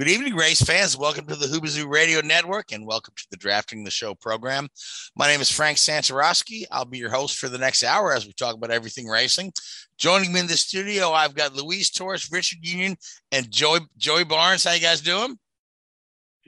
[0.00, 0.96] Good evening, race fans.
[0.96, 4.66] Welcome to the Hoobazoo Radio Network and welcome to the Drafting the Show program.
[5.14, 6.64] My name is Frank Santoroski.
[6.70, 9.52] I'll be your host for the next hour as we talk about everything racing.
[9.98, 12.96] Joining me in the studio, I've got Luis Torres, Richard Union,
[13.30, 14.64] and Joey Joey Barnes.
[14.64, 15.38] How you guys doing?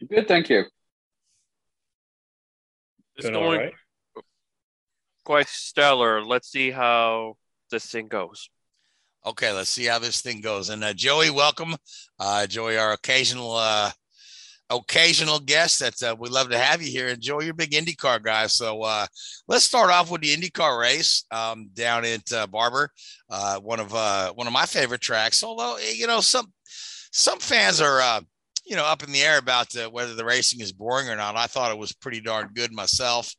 [0.08, 0.64] Good, thank you.
[3.16, 3.72] It's going right.
[5.26, 6.24] quite stellar.
[6.24, 7.34] Let's see how
[7.70, 8.48] this thing goes.
[9.24, 10.68] Okay, let's see how this thing goes.
[10.68, 11.76] And uh, Joey, welcome.
[12.18, 13.92] Uh, Joey, our occasional uh,
[14.68, 15.78] occasional guest.
[15.78, 17.06] That uh, we love to have you here.
[17.06, 18.48] And Joey, you're big IndyCar guy.
[18.48, 19.06] So uh,
[19.46, 22.90] let's start off with the IndyCar race um, down at uh, Barber,
[23.30, 25.44] uh, one of uh, one of my favorite tracks.
[25.44, 28.00] Although eh, you know some some fans are.
[28.00, 28.20] Uh,
[28.64, 31.34] you know, up in the air about whether the racing is boring or not.
[31.36, 33.34] I thought it was pretty darn good myself.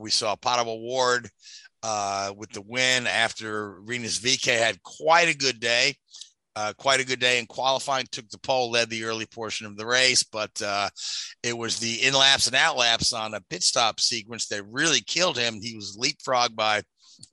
[0.00, 1.28] We saw Pato O'Ward
[1.84, 5.94] uh, with the win after Rinus VeeKay had quite a good day.
[6.56, 8.06] Uh, quite a good day in qualifying.
[8.10, 10.88] Took the pole, led the early portion of the race, but uh,
[11.42, 15.00] it was the in laps and out laps on a pit stop sequence that really
[15.00, 15.58] killed him.
[15.60, 16.82] He was leapfrogged by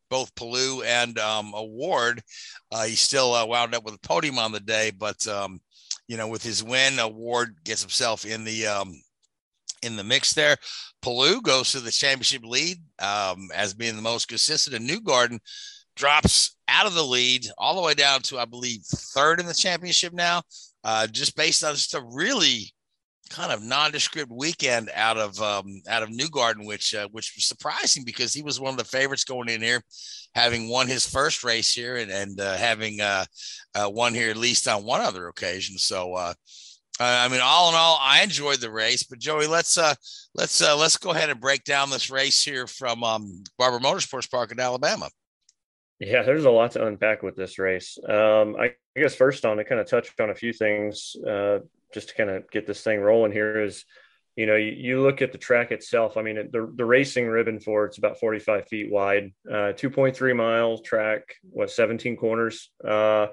[0.09, 2.21] both Palou and um, O'Ward.
[2.71, 5.61] Uh, he still uh, wound up with a podium on the day, but um,
[6.07, 8.99] you know, with his win, O'Ward gets himself in the um,
[9.81, 10.57] in the mix there.
[11.01, 15.39] Palou goes to the championship lead um, as being the most consistent, and Newgarden
[15.95, 19.53] drops out of the lead all the way down to, I believe, third in the
[19.53, 20.41] championship now,
[20.83, 22.71] uh, just based on just a really
[23.29, 28.03] kind of nondescript weekend out of um, out of Newgarden, which uh, which was surprising
[28.03, 29.81] because he was one of the favorites going in here,
[30.35, 33.25] having won his first race here and and uh, having uh,
[33.75, 35.77] uh won here at least on one other occasion.
[35.77, 36.33] So uh,
[36.99, 39.03] I mean, all in all, I enjoyed the race.
[39.03, 39.95] But Joey, let's uh,
[40.35, 44.29] let's uh, let's go ahead and break down this race here from um, Barber Motorsports
[44.29, 45.09] Park in Alabama.
[45.99, 47.97] Yeah, there's a lot to unpack with this race.
[48.07, 51.59] Um, I, I guess first on to kind of touch on a few things, uh,
[51.93, 53.85] just to kind of get this thing rolling here is,
[54.35, 56.17] you know, you, you look at the track itself.
[56.17, 60.79] I mean, the the racing ribbon for it's about 45 feet wide, uh, 2.3 mile
[60.79, 62.71] track, what 17 corners.
[62.83, 63.27] Uh,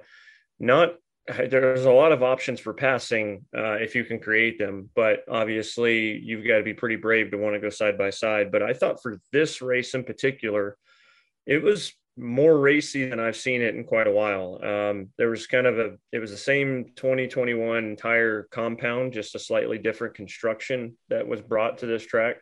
[0.60, 0.94] not
[1.50, 6.18] there's a lot of options for passing uh, if you can create them, but obviously
[6.18, 8.50] you've got to be pretty brave to want to go side by side.
[8.50, 10.76] But I thought for this race in particular,
[11.46, 14.58] it was more racy than I've seen it in quite a while.
[14.64, 19.38] Um, there was kind of a, it was the same 2021 entire compound, just a
[19.38, 22.36] slightly different construction that was brought to this track.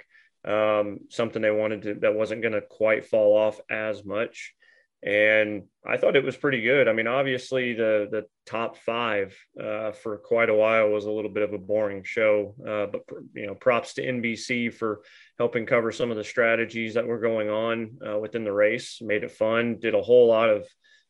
[0.45, 4.55] Um, something they wanted to, that wasn't going to quite fall off as much
[5.03, 6.89] and I thought it was pretty good.
[6.89, 11.31] I mean, obviously the the top five uh, for quite a while was a little
[11.31, 13.03] bit of a boring show, uh, but
[13.35, 15.03] you know, props to NBC for
[15.39, 18.99] helping cover some of the strategies that were going on uh, within the race.
[19.03, 19.79] Made it fun.
[19.79, 20.67] Did a whole lot of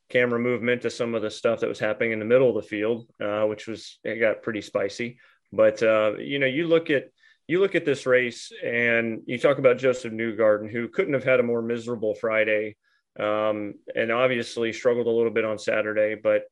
[0.08, 2.68] camera movement to some of the stuff that was happening in the middle of the
[2.68, 5.18] field, uh, which was it got pretty spicy.
[5.53, 7.04] But uh, you know, you look at
[7.47, 11.39] you look at this race and you talk about Josef Newgarden, who couldn't have had
[11.39, 12.77] a more miserable Friday
[13.18, 16.15] um, and obviously struggled a little bit on Saturday.
[16.15, 16.45] But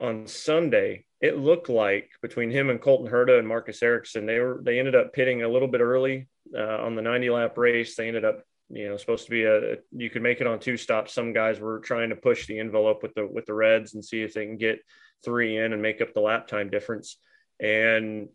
[0.00, 4.60] on Sunday, it looked like between him and Colton Herta and Marcus Ericsson, they were
[4.62, 7.96] they ended up pitting a little bit early uh, on the 90 lap race.
[7.96, 10.76] They ended up, you know, supposed to be a you could make it on two
[10.76, 11.14] stops.
[11.14, 14.22] Some guys were trying to push the envelope with the with the Reds and see
[14.22, 14.80] if they can get
[15.24, 17.18] three in and make up the lap time difference.
[17.60, 18.28] And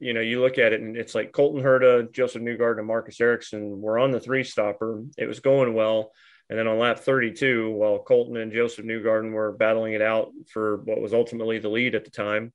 [0.00, 3.20] you know, you look at it and it's like Colton Herta, Josef Newgarden, and Marcus
[3.20, 5.02] Ericsson were on the three stopper.
[5.16, 6.12] It was going well.
[6.54, 10.76] And then on lap 32, while Colton and Josef Newgarden were battling it out for
[10.84, 12.52] what was ultimately the lead at the time,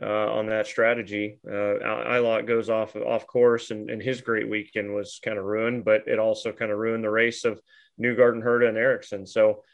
[0.00, 1.38] uh, on that strategy.
[1.46, 6.08] Uh, goes off off course, and, and his great weekend was kind of ruined, but
[6.08, 7.60] it also kind of ruined the race of
[8.00, 9.26] Newgarden, Herta, and Ericsson.
[9.26, 9.64] So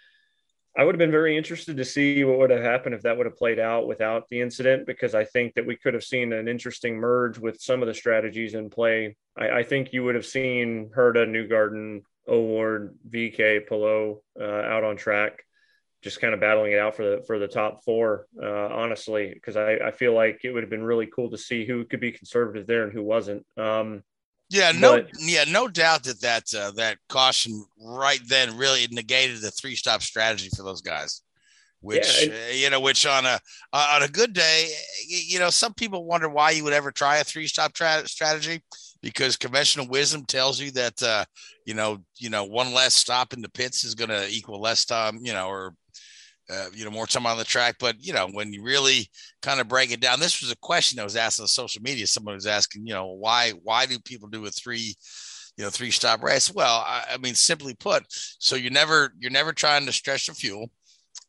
[0.77, 3.27] I would have been very interested to see what would have happened if that would
[3.27, 6.49] have played out without the incident, because I think that we could have seen an
[6.49, 9.15] interesting merge with some of the strategies in play.
[9.39, 14.97] I, I think you would have seen Herta, Newgarden, O'Ward, VeeKay, Palou uh, out on
[14.97, 15.45] track
[16.03, 19.57] just kind of battling it out for the for the top four, uh, honestly, because
[19.57, 22.11] I, I feel like it would have been really cool to see who could be
[22.11, 23.47] conservative there and who wasn't.
[23.57, 24.03] Um,
[24.51, 29.41] yeah, no, but, yeah, no doubt that that uh, that caution right then really negated
[29.41, 31.23] the three stop strategy for those guys.
[31.81, 33.41] Which yeah, and, uh, you know, which on a
[33.73, 34.69] on a good day,
[35.07, 38.63] you know, some people wonder why you would ever try a three stop tra- strategy
[39.03, 41.25] because conventional wisdom tells you that uh,
[41.67, 44.85] you know, you know, one less stop in the pits is going to equal less
[44.85, 45.75] time, you know, or
[46.51, 47.77] uh, you know, more time on the track.
[47.79, 49.09] But you know, when you really
[49.43, 52.07] kind of break it down, this was a question that was asked on social media.
[52.07, 54.95] Someone was asking, you know, why why do people do a three,
[55.57, 56.53] you know, three stop race?
[56.53, 60.35] Well, I, I mean, simply put, so you never you're never trying to stretch the
[60.35, 60.71] fuel,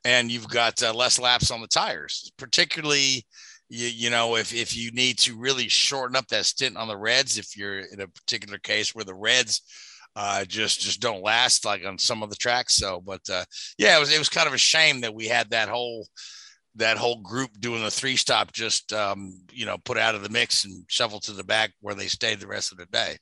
[0.06, 3.26] and you've got uh, less laps on the tires, particularly.
[3.74, 6.96] You, you know if, if you need to really shorten up that stint on the
[6.96, 9.64] reds if you're in a particular case where the reds
[10.16, 12.76] uh, just just don't last like on some of the tracks.
[12.76, 13.46] So, but uh,
[13.80, 16.08] yeah, it was it was kind of a shame that we had that whole
[16.76, 20.30] that whole group doing the three stop just um, you know put out of the
[20.30, 23.18] mix and shuffled to the back where they stayed the rest of the day.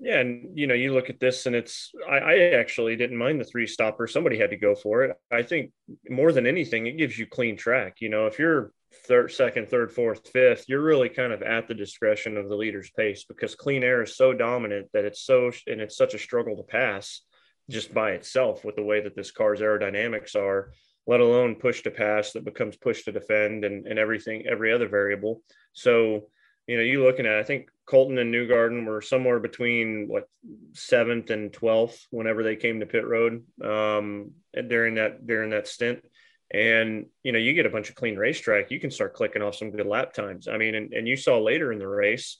[0.00, 3.38] Yeah, and you know, you look at this, and it's I, I, actually didn't mind
[3.38, 4.06] the three stopper.
[4.06, 5.14] Somebody had to go for it.
[5.30, 5.72] I think
[6.08, 7.96] more than anything, it gives you clean track.
[8.00, 11.74] You know, if you're third, second, third, fourth, fifth, you're really kind of at the
[11.74, 15.80] discretion of the leader's pace because clean air is so dominant that it's so and
[15.80, 17.22] it's such a struggle to pass
[17.68, 20.72] just by itself with the way that this car's aerodynamics are,
[21.06, 24.88] let alone push to pass that becomes push to defend and, and everything, every other
[24.88, 25.42] variable.
[25.72, 26.26] So,
[26.66, 30.28] you know, you looking at, I think Colton and Newgarden were somewhere between what
[30.72, 36.04] seventh and 12th whenever they came to pit road um, during that, during that stint
[36.52, 39.54] and you know you get a bunch of clean racetrack you can start clicking off
[39.54, 40.48] some good lap times.
[40.48, 42.38] I mean and, and you saw later in the race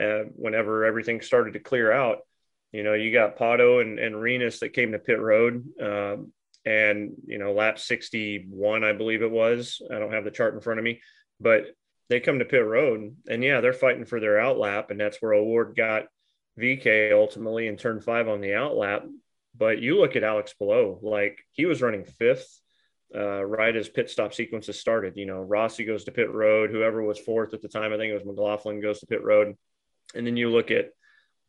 [0.00, 2.18] uh, whenever everything started to clear out
[2.72, 6.32] you know you got Pato and, and Rinus that came to pit road um,
[6.64, 9.80] and you know lap 61 i believe it was.
[9.90, 11.00] I don't have the chart in front of me
[11.40, 11.66] but
[12.08, 15.34] they come to pit road and yeah they're fighting for their outlap and that's where
[15.34, 16.04] O'Ward got
[16.58, 19.02] VeeKay ultimately in turn five on the outlap
[19.56, 22.61] but you look at Alex Palou like he was running fifth
[23.14, 25.16] uh, right as pit stop sequences started.
[25.16, 26.70] You know, Rossi goes to pit road.
[26.70, 29.56] Whoever was fourth at the time, I think it was McLaughlin, goes to pit road.
[30.14, 30.90] And then you look at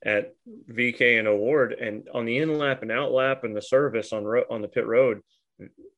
[0.06, 0.33] at
[0.69, 4.25] VeeKay and O'Ward, and on the in lap and out lap and the service on
[4.25, 5.21] ro- on the pit road,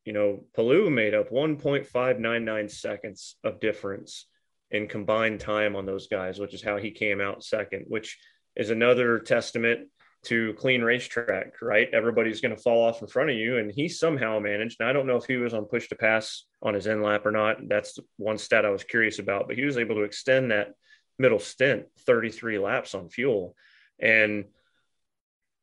[0.03, 4.27] you know, Palou made up 1.599 seconds of difference
[4.69, 8.19] in combined time on those guys, which is how he came out second, which
[8.55, 9.89] is another testament
[10.25, 11.89] to clean racetrack, right?
[11.93, 13.57] Everybody's going to fall off in front of you.
[13.57, 16.45] And he somehow managed, and I don't know if he was on push to pass
[16.61, 17.57] on his end lap or not.
[17.67, 20.73] That's one stat I was curious about, but he was able to extend that
[21.17, 23.55] middle stint 33 laps on fuel.
[23.99, 24.45] And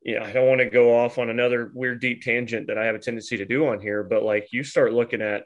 [0.04, 2.94] yeah, I don't want to go off on another weird deep tangent that I have
[2.94, 5.44] a tendency to do on here, but like you start looking at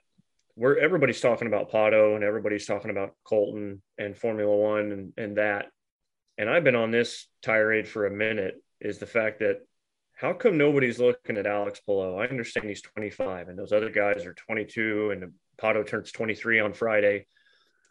[0.54, 5.36] where everybody's talking about Pato and everybody's talking about Colton and Formula One and, and
[5.36, 5.66] that.
[6.38, 9.60] And I've been on this tirade for a minute is the fact that
[10.14, 12.16] how come nobody's looking at Alex Palou?
[12.16, 16.72] I understand he's 25 and those other guys are 22 and Pato turns 23 on
[16.72, 17.26] Friday.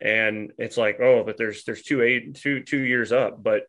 [0.01, 3.41] And it's like, oh, but there's there's two eight two two years up.
[3.41, 3.63] But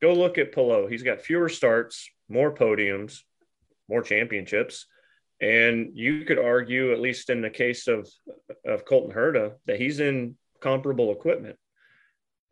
[0.00, 0.86] go look at Palou.
[0.86, 3.20] He's got fewer starts, more podiums,
[3.88, 4.86] more championships.
[5.40, 8.08] And you could argue, at least in the case of
[8.64, 11.56] of Colton Herta, that he's in comparable equipment.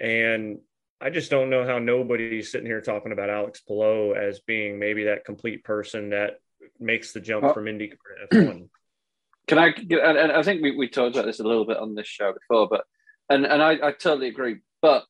[0.01, 0.59] And
[1.05, 5.05] I just don't know how nobody's sitting here talking about Alex Palou as being maybe
[5.05, 6.41] that complete person that
[6.81, 8.69] makes the jump well, from IndyCar to F1.
[9.47, 9.67] Can I?
[9.67, 12.69] And I think we, we talked about this a little bit on this show before,
[12.71, 12.87] but
[13.29, 14.61] and and I, I totally agree.
[14.81, 15.05] But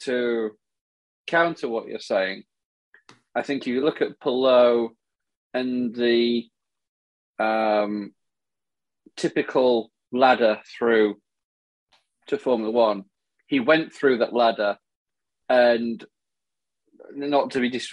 [0.00, 0.50] to
[1.26, 2.42] counter what you're saying,
[3.34, 4.90] I think you look at Palou
[5.54, 6.46] and the
[7.38, 8.12] um,
[9.16, 11.16] typical ladder through
[12.26, 13.04] to Formula One.
[13.46, 14.76] He went through that ladder
[15.50, 16.02] and
[17.12, 17.92] not to be dis-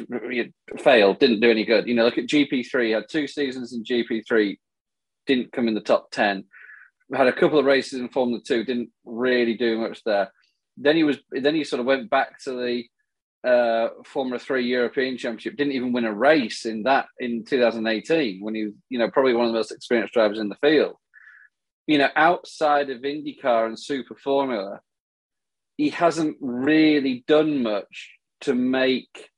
[0.77, 1.87] failed, didn't do any good.
[1.87, 4.57] You know, look at GP3, had two seasons in GP3,
[5.25, 6.45] didn't come in the top 10.
[7.13, 10.31] Had a couple of races in Formula 2, didn't really do much there.
[10.77, 12.83] Then he was then he sort of went back to the
[13.49, 18.53] uh, Formula 3 European Championship, didn't even win a race in that in 2018 when
[18.53, 20.95] he was, you know, probably one of the most experienced drivers in the field.
[21.87, 24.81] you know, outside of IndyCar and Super Formula,
[25.77, 29.29] he hasn't really done much to make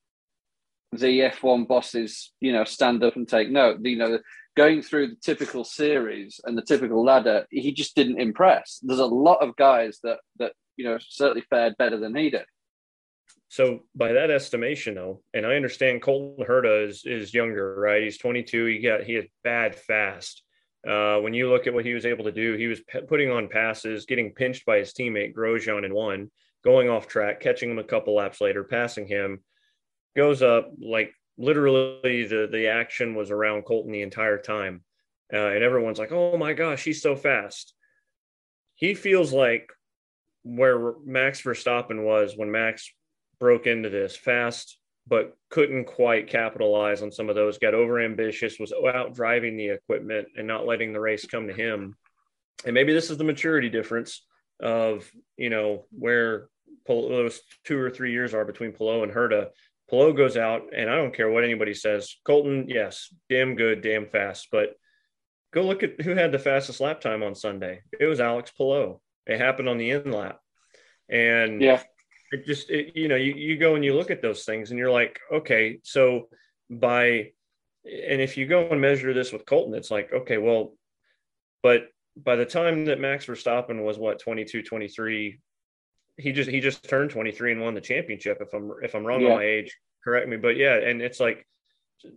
[0.91, 3.79] the F1 bosses, you know, stand up and take note.
[3.83, 4.19] You know,
[4.57, 8.79] going through the typical series and the typical ladder, he just didn't impress.
[8.81, 12.45] There's a lot of guys that that you know certainly fared better than he did.
[13.49, 18.03] So by that estimation, though, and I understand Colton Herta is is younger, right?
[18.03, 18.65] He's 22.
[18.65, 20.43] He got he had bad fast.
[20.87, 23.29] Uh, when you look at what he was able to do, he was p- putting
[23.29, 26.31] on passes, getting pinched by his teammate Grosjean in one,
[26.63, 29.41] going off track, catching him a couple laps later, passing him,
[30.15, 34.83] goes up like literally the the action was around Colton the entire time,
[35.33, 37.73] uh, and everyone's like, "Oh my gosh, he's so fast."
[38.75, 39.69] He feels like
[40.43, 42.89] where Max Verstappen was when Max
[43.39, 44.78] broke into this fast,
[45.09, 47.57] but couldn't quite capitalize on some of those.
[47.57, 51.53] Got over ambitious, was out driving the equipment and not letting the race come to
[51.53, 51.95] him.
[52.65, 54.23] And maybe this is the maturity difference
[54.61, 56.47] of you know where
[56.87, 59.47] those two or three years are between Palou and Herta.
[59.89, 62.15] Palou goes out, and I don't care what anybody says.
[62.23, 64.75] Colton, yes, damn good, damn fast, but
[65.51, 67.81] go look at who had the fastest lap time on Sunday.
[67.99, 68.99] It was Alex Palou.
[69.25, 70.39] It happened on the in lap,
[71.09, 71.81] and yeah,
[72.31, 74.79] it just it, you know you you go and you look at those things, and
[74.79, 76.29] you're like, okay, so
[76.69, 77.31] by
[77.85, 80.73] and if you go and measure this with Colton, it's like, okay, well,
[81.63, 85.39] but by the time that Max Verstappen was what 22, 23,
[86.17, 88.39] he just he just turned 23 and won the championship.
[88.41, 89.29] If I'm if I'm wrong yeah.
[89.29, 90.37] on my age, correct me.
[90.37, 91.45] But yeah, and it's like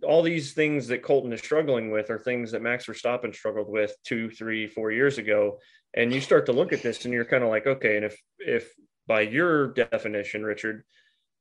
[0.03, 3.93] all these things that Colton is struggling with are things that Max Verstappen struggled with
[4.05, 5.59] two, three, four years ago.
[5.93, 8.17] And you start to look at this and you're kind of like, okay, and if
[8.39, 8.73] if
[9.07, 10.83] by your definition, Richard,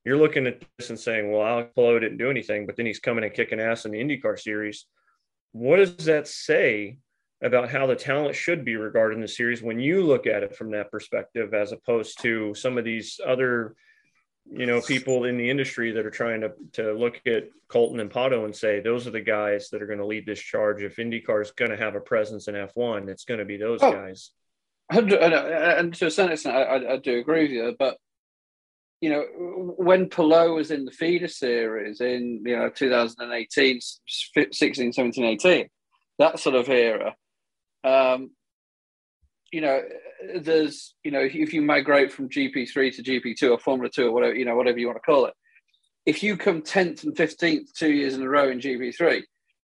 [0.04, 2.98] you're looking at this and saying, well, Alex Palou didn't do anything, but then he's
[2.98, 4.86] coming and kicking ass in the IndyCar series.
[5.52, 6.98] What does that say
[7.42, 10.56] about how the talent should be regarded in the series when you look at it
[10.56, 13.74] from that perspective, as opposed to some of these other,
[14.50, 18.10] you know, people in the industry that are trying to to look at Colton and
[18.10, 20.82] Pato and say those are the guys that are going to lead this charge.
[20.82, 23.80] If IndyCar is going to have a presence in F1, it's going to be those
[23.82, 24.30] oh, guys.
[24.96, 27.96] And, to a certain extent, I, I do agree with you, but
[29.00, 29.24] you know,
[29.76, 33.80] when Palou was in the feeder series in, you know, 2018,
[34.52, 35.68] 16, 17, 18,
[36.20, 37.16] that sort of era,
[37.82, 38.30] um,
[39.50, 39.82] you know,
[40.36, 44.34] there's, you know, if you migrate from GP3 to GP2 or Formula 2 or whatever,
[44.36, 45.34] you know, whatever you want to call it,
[46.06, 49.22] if you come 10th and 15th two years in a row in GP3,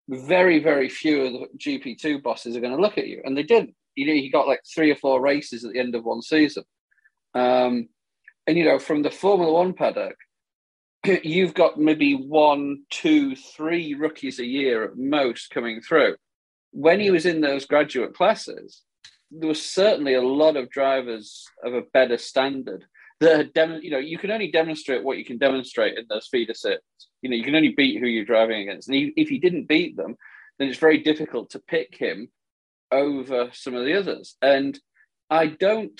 [0.09, 3.21] very, very few of the GP2 bosses are going to look at you.
[3.23, 3.75] And they didn't.
[3.95, 6.63] You know, he got like three or four races at the end of one season.
[7.33, 7.89] Um,
[8.47, 10.15] and, you know, from the Formula One paddock,
[11.23, 16.15] you've got maybe one, two, three rookies a year at most coming through
[16.73, 18.81] when he was in those graduate classes,
[19.31, 22.85] there was certainly a lot of drivers of a better standard
[23.19, 26.27] that had dem- you know you can only demonstrate what you can demonstrate in those
[26.27, 26.83] feeder sets.
[27.21, 29.67] You know you can only beat who you're driving against, and he, if you didn't
[29.67, 30.17] beat them,
[30.57, 32.29] then it's very difficult to pick him
[32.93, 34.35] over some of the others.
[34.41, 34.79] And
[35.29, 35.99] I don't.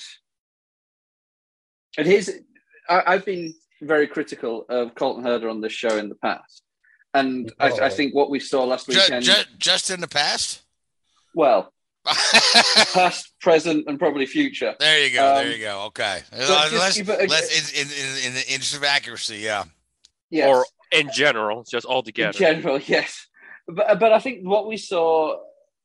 [1.98, 2.42] And his,
[2.90, 6.64] I, have been very critical of Colton Herta on this show in the past,
[7.14, 7.66] and oh.
[7.66, 10.64] I, I, think what we saw last weekend, just, just in the past.
[11.36, 11.72] Well,
[12.94, 14.76] past, present, and probably future.
[14.80, 15.28] There you go.
[15.28, 15.84] Um, there you go.
[15.88, 16.22] Okay.
[16.32, 19.66] Let's, just, let's, in, in, in, the interest of accuracy, yeah.
[20.30, 20.48] Yes.
[20.48, 22.30] Or in general, just all together.
[22.30, 23.28] In general, yes.
[23.68, 25.38] But, but I think what we saw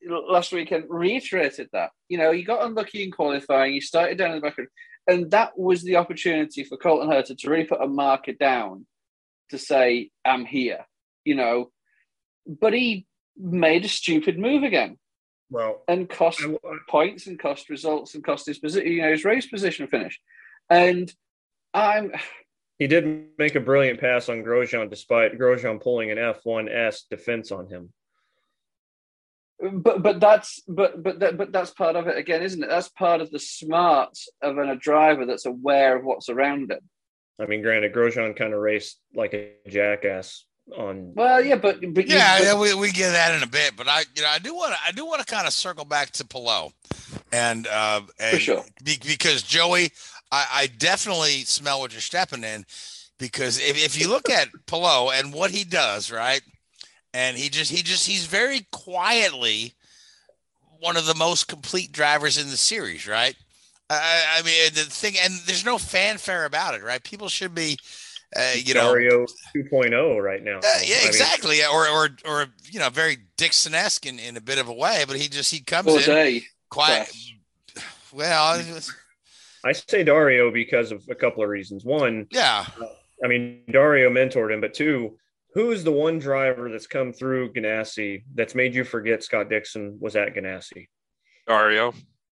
[0.07, 1.91] last weekend reiterated that.
[2.09, 4.59] You know, he got unlucky in qualifying, he started down in the back,
[5.07, 8.87] and that was the opportunity for Colton Herta to really put a marker down
[9.51, 10.87] to say, I'm here,
[11.25, 11.71] you know.
[12.47, 14.99] But he made a stupid move again.
[15.51, 19.11] Well, and cost I, I, points and cost results and cost his position, you know,
[19.11, 20.21] his race position finish.
[20.69, 21.13] And
[21.73, 22.13] I'm.
[22.79, 27.67] He did make a brilliant pass on Grosjean, despite Grosjean pulling an F1S defense on
[27.67, 27.93] him.
[29.61, 32.69] But but that's but but that, but that's part of it again, isn't it?
[32.69, 36.79] That's part of the smarts of an, a driver that's aware of what's around him.
[37.41, 40.45] I mean, granted, Grosjean kind of raced like a jackass
[40.77, 41.13] on.
[41.15, 43.89] Well, yeah, but, but yeah, but, yeah, we, we get that in a bit, but
[43.89, 46.11] I you know I do want to I do want to kind of circle back
[46.13, 46.71] to Palou,
[47.33, 49.91] and uh, and for sure be, because Joey,
[50.31, 52.65] I, I definitely smell what you're stepping in,
[53.19, 56.43] because if if you look at Palou and what he does, right,
[57.15, 59.75] and he just he just he's very quietly
[60.81, 63.35] one of the most complete drivers in the series, right?
[63.91, 67.03] I, I mean, the thing, and there's no fanfare about it, right?
[67.03, 67.79] People should be
[68.37, 70.59] uh, you know, Dario 2.0 right now.
[70.59, 71.63] Uh, yeah, exactly.
[71.63, 74.69] I mean, or, or, or, you know, very Dixon esque in, in a bit of
[74.69, 76.43] a way, but he just, he comes in.
[76.69, 77.11] quiet.
[78.13, 78.63] Well,
[79.65, 81.85] I say Dario because of a couple of reasons.
[81.85, 82.67] One, yeah,
[83.23, 85.19] I mean Dario mentored him, but two,
[85.59, 89.99] who is the one driver that's come through Ganassi that's made you forget Scott Dixon
[90.01, 90.87] was at Ganassi?
[91.49, 91.89] Dario.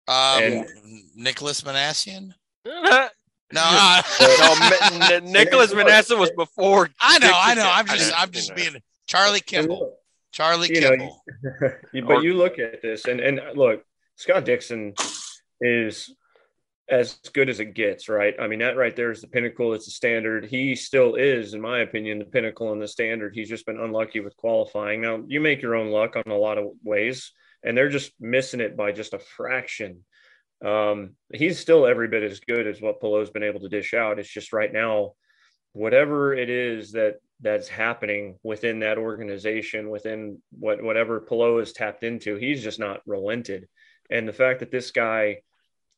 [0.09, 0.67] Um, And-
[1.15, 2.33] Nicolas Minassian.
[2.67, 3.09] no,
[3.53, 6.91] No, Nicholas Vanessa was before.
[7.01, 7.71] I know, I know.
[7.73, 8.75] I'm just, I'm just being
[9.07, 9.95] Charlie Kimball.
[10.33, 11.23] Charlie You know, Kimball.
[11.93, 13.85] You- but you look at this and and look,
[14.17, 14.95] Scott Dixon
[15.61, 16.13] is
[16.89, 18.35] as good as it gets, right?
[18.41, 19.73] I mean, that right there is the pinnacle.
[19.73, 20.45] It's the standard.
[20.45, 23.35] He still is, in my opinion, the pinnacle and the standard.
[23.35, 25.01] He's just been unlucky with qualifying.
[25.01, 28.61] Now, you make your own luck on a lot of ways, and they're just missing
[28.61, 30.05] it by just a fraction.
[30.65, 34.19] Um, he's still every bit as good as what Palou's been able to dish out.
[34.19, 35.13] It's just right now,
[35.73, 42.05] whatever it is that that's happening within that organization, within what whatever Palou is tapped
[42.05, 43.69] into, he's just not relented.
[44.11, 45.39] And the fact that this guy,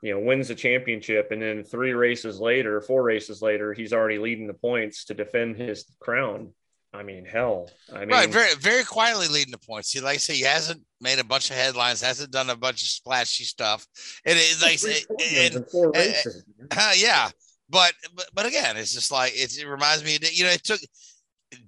[0.05, 4.19] you know, wins the championship and then three races later, four races later, he's already
[4.19, 6.53] leading the points to defend his crown.
[6.93, 7.71] I mean, hell.
[7.91, 9.91] I mean, right, very, very quietly leading the points.
[9.91, 12.83] He, like I say, he hasn't made a bunch of headlines, hasn't done a bunch
[12.83, 13.87] of splashy stuff.
[14.27, 15.07] It is like, it,
[15.47, 16.45] and, in four and- races.
[16.71, 17.31] Uh, yeah,
[17.71, 20.17] but, but but again, it's just like it, it reminds me.
[20.17, 20.81] Of, you know, it took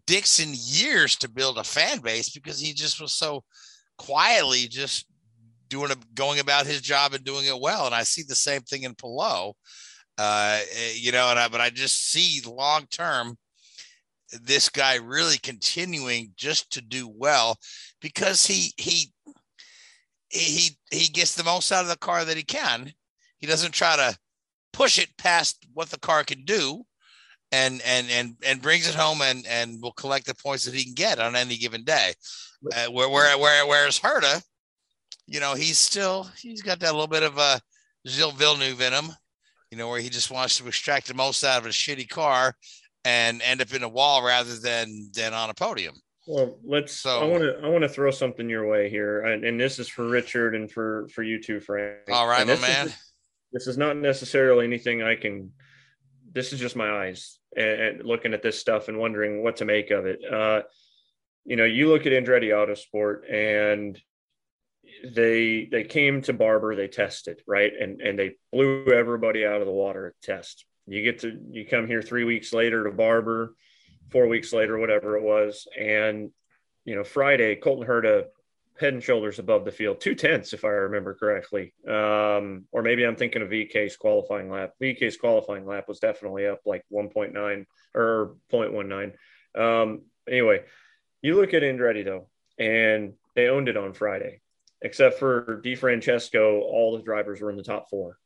[0.07, 3.45] Dixon years to build a fan base because he just was so
[3.97, 5.07] quietly just
[5.69, 7.87] doing a, going about his job and doing it well.
[7.87, 9.53] And I see the same thing in Palou.
[10.19, 13.37] Uh, eh, you know, and I but I just see long term
[14.43, 17.59] this guy really continuing just to do well
[18.01, 19.13] because he he
[20.31, 22.93] he he gets the most out of the car that he can.
[23.39, 24.17] He doesn't try to
[24.73, 26.85] push it past what the car can do
[27.53, 30.85] and and and and brings it home and and will collect the points that he
[30.85, 32.13] can get on any given day
[32.75, 34.43] uh, where where where whereas Herta
[35.27, 37.61] you know he's still he's got that little bit of a
[38.07, 39.07] Gilles Villeneuve in him
[39.71, 42.55] you know where he just wants to extract the most out of a shitty car
[43.05, 45.95] and end up in a wall rather than than on a podium
[46.27, 46.93] Well, let's.
[46.93, 47.61] So- I want to.
[47.63, 50.71] I want to throw something your way here, and, and this is for Richard and
[50.71, 51.99] for for you too, Frank.
[52.11, 52.93] all right my this is- man
[53.53, 55.53] this is not necessarily anything I can.
[56.33, 59.65] This is just my eyes and, and looking at this stuff and wondering what to
[59.65, 60.19] make of it.
[60.31, 60.63] Uh,
[61.45, 63.99] you know, you look at Andretti Autosport and
[65.05, 69.67] they they came to Barber, they tested right, and and they blew everybody out of
[69.67, 70.65] the water at test.
[70.87, 73.55] You get to you come here three weeks later to Barber,
[74.11, 76.31] four weeks later, whatever it was, and
[76.85, 78.27] you know Friday Colton Herta
[78.79, 81.73] head and shoulders above the field, two tenths, if I remember correctly.
[81.89, 84.73] Um, or maybe I'm thinking of VeeKay's qualifying lap.
[84.83, 89.13] VeeKay's qualifying lap was definitely up like 1.9 or 0.19.
[89.59, 90.65] Um, anyway,
[91.23, 92.29] you look at Andretti though,
[92.59, 94.41] and they owned it on Friday,
[94.83, 98.19] except for DeFrancesco, all the drivers were in the top four.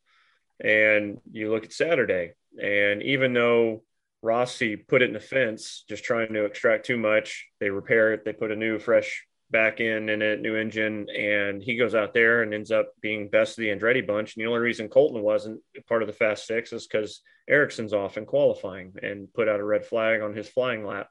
[0.63, 3.83] And you look at Saturday, and even though
[4.21, 8.23] Rossi put it in the fence, just trying to extract too much, they repair it,
[8.23, 12.13] they put a new, fresh back in in a new engine, and he goes out
[12.13, 14.35] there and ends up being best of the Andretti bunch.
[14.35, 18.17] And the only reason Colton wasn't part of the Fast Six is because Ericsson's off
[18.17, 21.09] in qualifying and put out a red flag on his flying lap.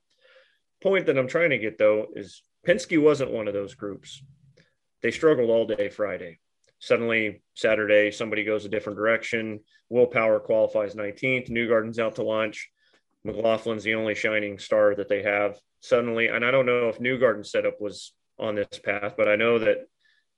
[0.82, 4.22] Point that I'm trying to get though is Penske wasn't one of those groups.
[5.02, 6.38] They struggled all day Friday.
[6.78, 9.60] Suddenly, Saturday, somebody goes a different direction.
[9.90, 11.50] Will Power qualifies 19th.
[11.50, 12.70] Newgarden's out to lunch.
[13.26, 15.58] McLaughlin's the only shining star that they have.
[15.80, 19.36] Suddenly, and I don't know if New Newgarden's setup was on this path, but I
[19.36, 19.78] know that,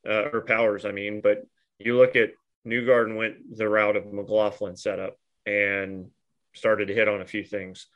[0.09, 1.46] uh, or Powers, I mean, but
[1.79, 2.31] you look at
[2.66, 6.11] Newgarden went the route of McLaughlin setup and
[6.55, 7.87] started to hit on a few things.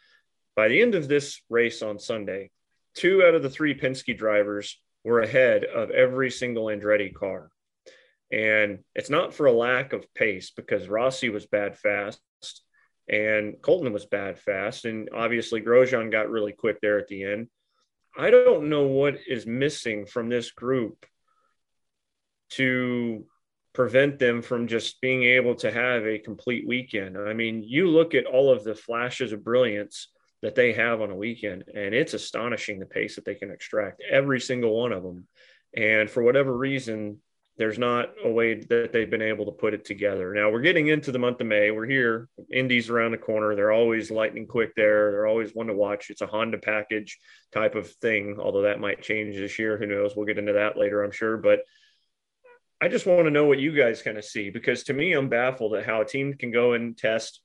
[0.54, 2.50] By the end of this race on Sunday,
[2.94, 7.48] two out of the three Penske drivers were ahead of every single Andretti car.
[8.32, 12.20] And it's not for a lack of pace because Rossi was bad fast
[13.08, 14.84] and Colton was bad fast.
[14.84, 17.46] And obviously, Grosjean got really quick there at the end.
[18.18, 21.06] I don't know what is missing from this group
[22.50, 23.26] to
[23.74, 27.16] prevent them from just being able to have a complete weekend.
[27.16, 30.08] I mean, you look at all of the flashes of brilliance
[30.42, 34.02] that they have on a weekend, and it's astonishing the pace that they can extract
[34.08, 35.26] every single one of them.
[35.74, 37.20] And for whatever reason,
[37.58, 40.34] there's not a way that they've been able to put it together.
[40.34, 41.70] Now we're getting into the month of May.
[41.70, 42.28] We're here.
[42.52, 43.54] Indy's around the corner.
[43.54, 45.10] They're always lightning quick there.
[45.10, 46.10] They're always one to watch.
[46.10, 47.18] It's a Honda package
[47.52, 49.78] type of thing, although that might change this year.
[49.78, 50.14] Who knows?
[50.14, 51.38] We'll get into that later, I'm sure.
[51.38, 51.60] But
[52.78, 55.30] I just want to know what you guys kind of see because to me, I'm
[55.30, 57.40] baffled at how a team can go and test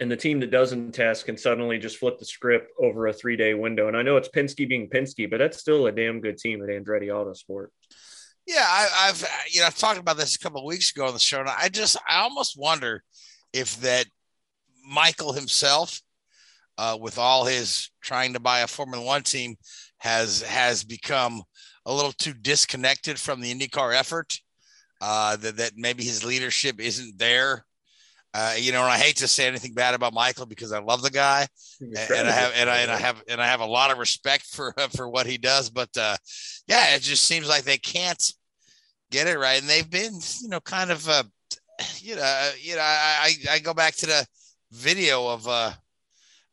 [0.00, 3.36] and the team that doesn't test can suddenly just flip the script over a three
[3.36, 3.86] day window.
[3.86, 6.70] And I know it's Penske being Penske, but that's still a damn good team at
[6.70, 7.66] Andretti Autosport.
[8.46, 11.12] Yeah, I, have you know I've talked about this a couple of weeks ago on
[11.12, 13.04] the show, and I just I almost wonder
[13.52, 14.06] if that
[14.88, 16.00] Michael himself,
[16.78, 19.56] uh, with all his trying to buy a Formula One team,
[19.98, 21.42] has has become
[21.84, 24.40] a little too disconnected from the IndyCar effort.
[25.02, 27.66] Uh, that that maybe his leadership isn't there
[28.32, 31.02] uh, you know, and I hate to say anything bad about Michael because I love
[31.02, 31.48] the guy,
[31.80, 33.98] and, and I have and I and I have and I have a lot of
[33.98, 35.68] respect for for what he does.
[35.68, 36.16] But uh,
[36.68, 38.32] yeah, it just seems like they can't
[39.10, 41.24] get it right, and they've been, you know, kind of, uh,
[41.98, 44.24] you know, uh, you know, I I go back to the
[44.70, 45.72] video of uh,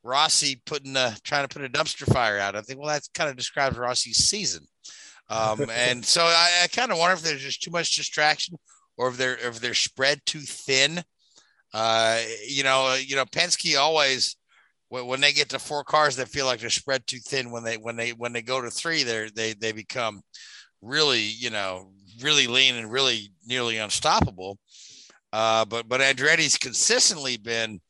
[0.01, 2.55] Rossi putting uh, trying to put a dumpster fire out.
[2.55, 4.65] I think, well, that kind of describes Rossi's season.
[5.29, 8.57] Um, and so I, I kind of wonder if there's just too much distraction,
[8.97, 11.03] or if they're if they're spread too thin
[11.73, 14.35] uh, you know, you know, Penske always
[14.89, 17.51] when they get to four cars, they feel like they're spread too thin.
[17.51, 20.21] When they when they when they go to three, they they they become
[20.81, 24.57] really you know really lean and really nearly unstoppable.
[25.33, 27.81] Uh, but but Andretti's consistently been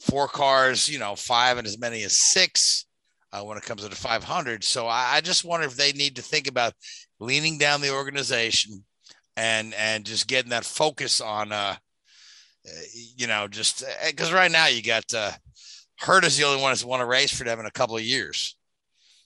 [0.00, 2.86] four cars, you know, five and as many as six
[3.32, 4.62] uh, when it comes to the 500.
[4.62, 6.72] So I, I just wonder if they need to think about
[7.18, 8.84] leaning down the organization
[9.36, 11.76] and and just getting that focus on uh, uh,
[13.16, 15.30] you know, just because uh, right now you got uh,
[15.98, 18.02] Hurt is the only one that's won a race for them in a couple of
[18.02, 18.56] years.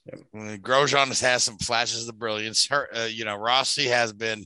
[0.07, 0.63] Yep.
[0.63, 2.67] Grosjean has had some flashes of brilliance.
[2.69, 4.45] Her, uh, you know, Rossi has been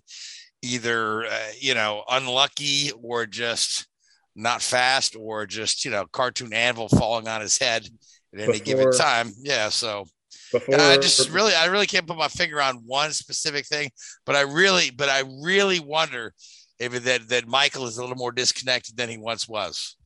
[0.62, 3.86] either uh, you know unlucky or just
[4.34, 7.86] not fast or just you know cartoon anvil falling on his head
[8.34, 9.32] at any before, given time.
[9.42, 10.06] Yeah, so
[10.52, 13.90] before, I just really, I really can't put my finger on one specific thing,
[14.26, 16.34] but I really, but I really wonder
[16.82, 19.96] if that that Michael is a little more disconnected than he once was.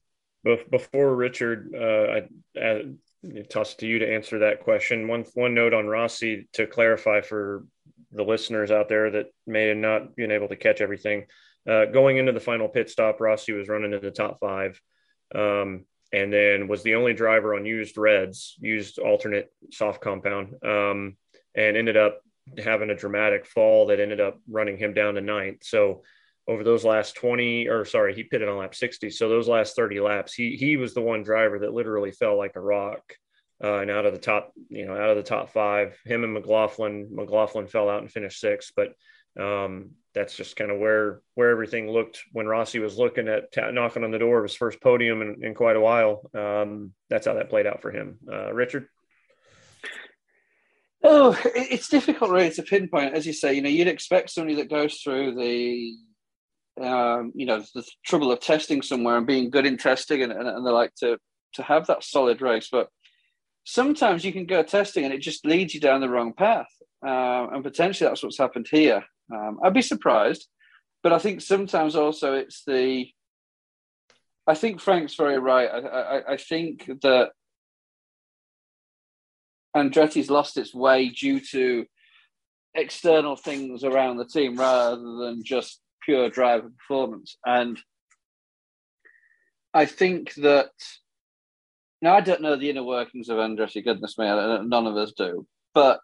[0.70, 2.82] Before Richard, uh, I, I
[3.50, 5.08] toss it to you to answer that question.
[5.08, 7.64] One one note on Rossi to clarify for
[8.12, 11.26] the listeners out there that may have not been able to catch everything.
[11.68, 14.80] Uh, going into the final pit stop, Rossi was running in the top five,
[15.34, 21.16] um, and then was the only driver on used reds, used alternate soft compound, um,
[21.56, 22.20] and ended up
[22.62, 25.64] having a dramatic fall that ended up running him down to ninth.
[25.64, 26.02] So
[26.48, 30.00] over those last 20 or sorry he pitted on lap 60 so those last 30
[30.00, 33.02] laps he he was the one driver that literally fell like a rock
[33.62, 36.34] uh, and out of the top you know out of the top five him and
[36.34, 38.72] mclaughlin mclaughlin fell out and finished sixth.
[38.76, 38.92] But
[39.38, 44.04] um, that's just kind of where where everything looked when rossi was looking at knocking
[44.04, 46.30] on the door of his first podium in, in quite a while.
[46.34, 48.18] Um, that's how that played out for him.
[48.30, 48.88] Uh, richard?
[51.02, 53.14] Oh, it's difficult really to pinpoint.
[53.14, 55.94] As you say, you know, you'd expect somebody that goes through the
[56.80, 60.48] um, you know, the trouble of testing somewhere and being good in testing, and, and,
[60.48, 61.18] and they like to
[61.54, 62.68] to have that solid race.
[62.70, 62.88] But
[63.64, 66.68] sometimes you can go testing and it just leads you down the wrong path,
[67.06, 69.04] uh, and potentially that's what's happened here.
[69.34, 70.46] Um, I'd be surprised,
[71.02, 73.06] but I think sometimes also it's the.
[74.48, 75.68] I think Frank's very right.
[75.68, 77.30] I, I, I think that
[79.76, 81.84] Andretti's lost its way due to
[82.74, 87.36] external things around the team rather than just pure drive and performance.
[87.44, 87.78] And
[89.74, 90.70] I think that
[92.00, 95.46] now I don't know the inner workings of Andretti, goodness me, none of us do.
[95.74, 96.00] But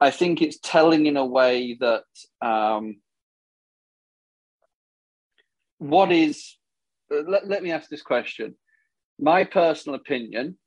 [0.00, 2.04] I think it's telling in a way that
[2.40, 2.96] um,
[5.78, 6.56] what is,
[7.10, 8.54] let, let me ask this question.
[9.18, 10.58] My personal opinion,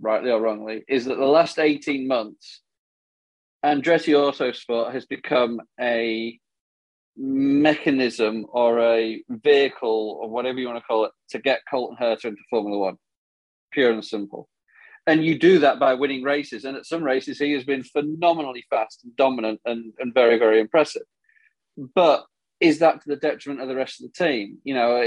[0.00, 2.62] rightly or wrongly, is that the last 18 months,
[3.64, 6.38] Andretti Autosport has become a
[7.18, 12.26] mechanism or a vehicle or whatever you want to call it to get Colton Herta
[12.26, 12.96] into Formula One,
[13.72, 14.48] pure and simple.
[15.06, 16.64] And you do that by winning races.
[16.64, 20.60] And at some races, he has been phenomenally fast and dominant and, and very, very
[20.60, 21.02] impressive.
[21.94, 22.26] But
[22.60, 24.58] is that to the detriment of the rest of the team?
[24.64, 25.00] You know,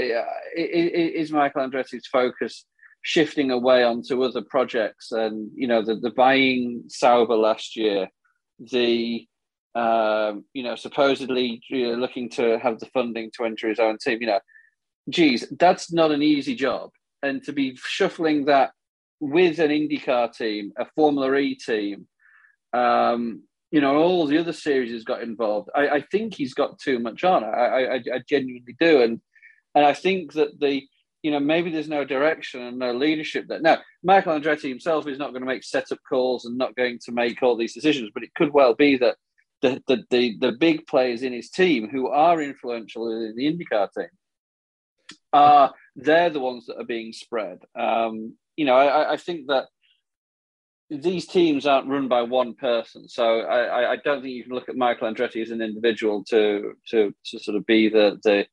[0.56, 2.64] is Michael Andretti's focus
[3.02, 5.12] shifting away onto other projects?
[5.12, 8.08] And, you know, the, the buying Sauber last year,
[8.58, 9.26] the
[9.74, 13.98] um, you know, supposedly you know, looking to have the funding to enter his own
[13.98, 14.18] team.
[14.20, 14.40] You know,
[15.08, 16.90] geez, that's not an easy job,
[17.22, 18.72] and to be shuffling that
[19.20, 22.06] with an IndyCar team, a Formula E team,
[22.72, 25.70] um, you know, all the other series has got involved.
[25.74, 27.44] I, I think he's got too much on.
[27.44, 29.20] I, I, I genuinely do, and
[29.74, 30.82] and I think that the
[31.22, 33.60] you know, maybe there's no direction and no leadership there.
[33.60, 37.12] Now, Michael Andretti himself is not going to make setup calls and not going to
[37.12, 39.16] make all these decisions, but it could well be that
[39.62, 43.88] the, the, the, the big players in his team who are influential in the IndyCar
[43.96, 44.08] team
[45.32, 47.58] are they're the ones that are being spread.
[47.78, 49.66] Um, you know, I, I think that
[50.90, 53.08] these teams aren't run by one person.
[53.08, 56.74] So I, I don't think you can look at Michael Andretti as an individual to
[56.90, 58.46] to to sort of be the the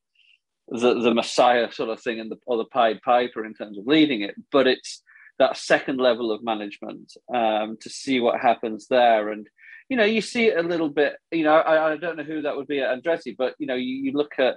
[0.68, 3.86] the, the messiah sort of thing and the or the Pied Piper in terms of
[3.86, 4.34] leading it.
[4.50, 5.02] But it's
[5.38, 9.30] that second level of management um, to see what happens there.
[9.30, 9.48] And
[9.90, 11.16] you know, you see it a little bit.
[11.32, 13.74] You know, I, I don't know who that would be at Andretti, but you know,
[13.74, 14.56] you, you look at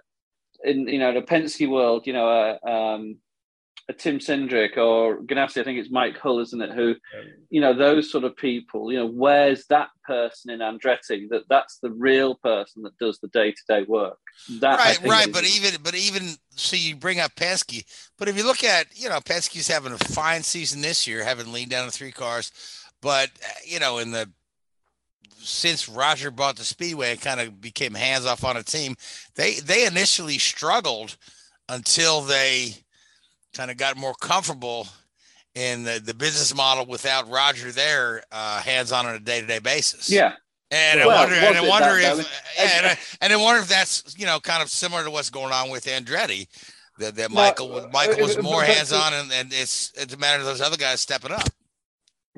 [0.63, 2.30] in you know the Penske world, you know,
[2.63, 3.17] uh, um,
[3.89, 6.72] a Tim Cindric or Ganassi, I think it's Mike Hull, isn't it?
[6.72, 6.96] Who,
[7.50, 8.91] you know, those sort of people.
[8.91, 11.28] You know, where's that person in Andretti?
[11.30, 14.19] That that's the real person that does the day to day work.
[14.60, 15.28] That right, right.
[15.28, 17.84] Is, but even, but even so, you bring up Penske,
[18.19, 21.52] but if you look at, you know, Penske's having a fine season this year, having
[21.52, 22.52] leaned down to three cars,
[23.02, 23.32] but
[23.65, 24.30] you know, in the
[25.44, 28.96] since Roger bought the Speedway and kind of became hands off on a team,
[29.36, 31.18] they they initially struggled
[31.70, 32.76] until they
[33.54, 34.88] kind of got more comfortable
[35.56, 39.48] in the, the business model without Roger there, uh, hands on on a day to
[39.48, 40.10] day basis.
[40.10, 40.34] Yeah.
[40.72, 43.68] And well, I wonder, and I wonder if, yeah, and, I, and I wonder if
[43.68, 46.48] that's you know kind of similar to what's going on with Andretti,
[46.98, 50.40] that, that Michael no, Michael was more hands on, and, and it's it's a matter
[50.40, 51.48] of those other guys stepping up.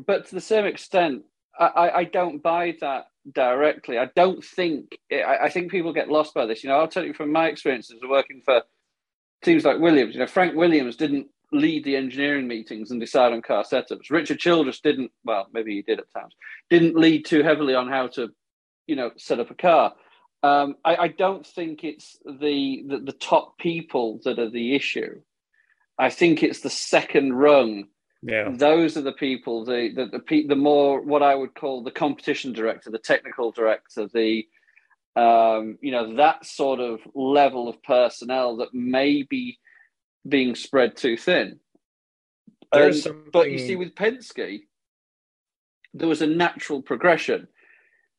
[0.06, 1.24] But to the same extent,
[1.60, 3.98] I, I don't buy that directly.
[3.98, 6.63] I don't think I, I think people get lost by this.
[6.63, 8.63] You know, I'll tell you from my experiences of working for
[9.44, 10.13] teams like Williams.
[10.13, 14.10] You know, Frank Williams didn't lead the engineering meetings and decide on car setups.
[14.10, 15.12] Richard Childress didn't.
[15.24, 16.34] Well, maybe he did at times.
[16.70, 18.30] Didn't lead too heavily on how to,
[18.88, 19.94] you know, set up a car.
[20.44, 25.22] Um, I, I, don't think it's the, the, the top people that are the issue.
[25.98, 27.86] I think it's the second rung.
[28.27, 29.65] Yeah, those are the people.
[29.65, 34.07] The the the, the more what I would call the competition director, the technical director,
[34.11, 34.47] the
[35.15, 39.59] um, you know, that sort of level of personnel that may be
[40.27, 41.59] being spread too thin.
[42.71, 42.91] Um,
[43.31, 44.61] but you see, with Penske,
[45.93, 47.47] there was a natural progression.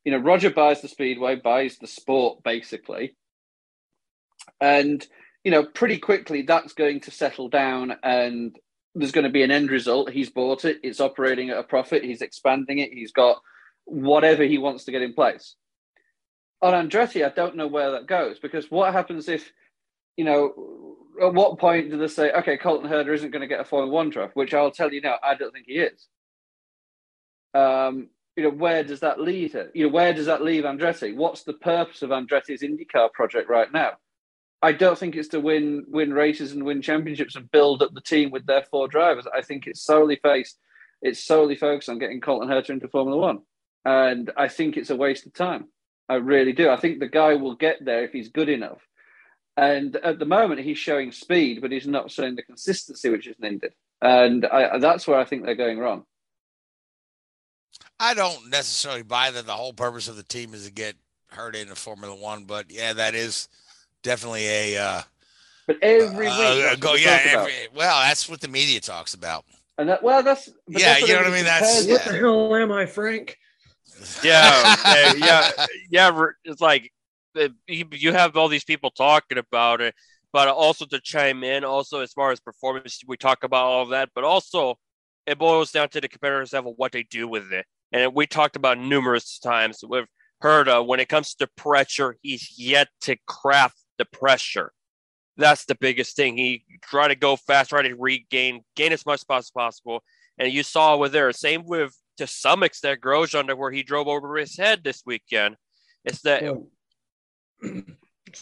[0.04, 3.16] You know, Roger buys the speedway, buys the sport, basically,
[4.60, 5.04] and
[5.42, 8.56] you know, pretty quickly that's going to settle down, and
[8.96, 10.10] there's going to be an end result.
[10.10, 12.04] He's bought it; it's operating at a profit.
[12.04, 12.92] He's expanding it.
[12.92, 13.40] He's got
[13.84, 15.54] whatever he wants to get in place
[16.62, 19.52] on Andretti, I don't know where that goes because what happens if,
[20.16, 23.60] you know, at what point do they say, okay, Colton Herta isn't going to get
[23.60, 24.36] a Formula One draft?
[24.36, 26.08] Which I'll tell you now, I don't think he is.
[27.54, 29.70] Um, you know, where does that lead her?
[29.74, 31.14] You know, where does that leave Andretti?
[31.14, 33.92] What's the purpose of Andretti's IndyCar project right now?
[34.66, 38.00] I don't think it's to win win races and win championships and build up the
[38.00, 39.24] team with their four drivers.
[39.32, 40.58] I think it's solely faced,
[41.00, 43.42] it's solely focused on getting Colton Herta into Formula One,
[43.84, 45.68] and I think it's a waste of time.
[46.08, 46.68] I really do.
[46.68, 48.82] I think the guy will get there if he's good enough.
[49.56, 53.36] And at the moment, he's showing speed, but he's not showing the consistency which is
[53.38, 53.72] needed.
[54.02, 56.04] And I, that's where I think they're going wrong.
[58.00, 60.96] I don't necessarily buy that the whole purpose of the team is to get
[61.30, 63.48] hurt into Formula One, but yeah, that is
[64.06, 64.78] definitely a.
[64.78, 65.02] Uh,
[65.66, 67.20] but every uh, week, uh, go yeah.
[67.24, 69.44] Every, well, that's what the media talks about.
[69.76, 70.94] And that well, that's yeah.
[70.94, 71.44] That's you know what I mean?
[71.44, 71.92] That's yeah.
[71.94, 73.36] what the hell am I, Frank?
[74.22, 75.50] yeah, yeah,
[75.90, 76.26] yeah.
[76.44, 76.90] It's like
[77.66, 79.94] you have all these people talking about it,
[80.32, 83.90] but also to chime in, also as far as performance, we talk about all of
[83.90, 84.78] that, but also
[85.26, 87.66] it boils down to the competitors level what they do with it.
[87.92, 90.06] And we talked about numerous times with
[90.42, 94.72] Herta when it comes to pressure, he's yet to craft the pressure.
[95.36, 96.36] That's the biggest thing.
[96.36, 100.02] He try to go fast, try to regain, gain as much as possible.
[100.38, 104.36] And you saw with there, same with to some extent Grosjean where he drove over
[104.36, 105.56] his head this weekend.
[106.04, 106.42] It's that.
[106.42, 106.66] Well,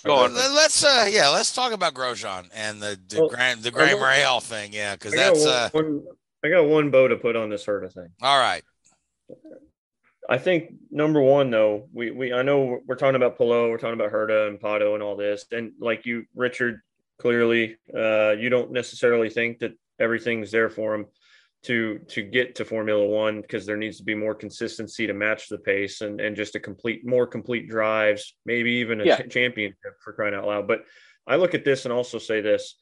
[0.04, 0.34] go on.
[0.34, 4.42] Let's uh yeah, let's talk about Grosjean and the the well, Graham the Graham Rahal
[4.42, 4.72] thing.
[4.72, 5.70] Yeah, because that's one, uh.
[5.72, 6.02] One,
[6.44, 8.08] I got one bow to put on this Herta thing.
[8.22, 8.62] All right.
[10.28, 13.98] I think number one though, we we I know we're talking about Palou, we're talking
[13.98, 16.80] about Herta and Pato and all this, and like you, Richard,
[17.18, 21.06] clearly, uh, you don't necessarily think that everything's there for him
[21.64, 25.48] to to get to Formula One because there needs to be more consistency to match
[25.48, 29.16] the pace and and just a complete more complete drives, maybe even a yeah.
[29.16, 30.68] ch- championship for crying out loud.
[30.68, 30.84] But
[31.26, 32.76] I look at this and also say this: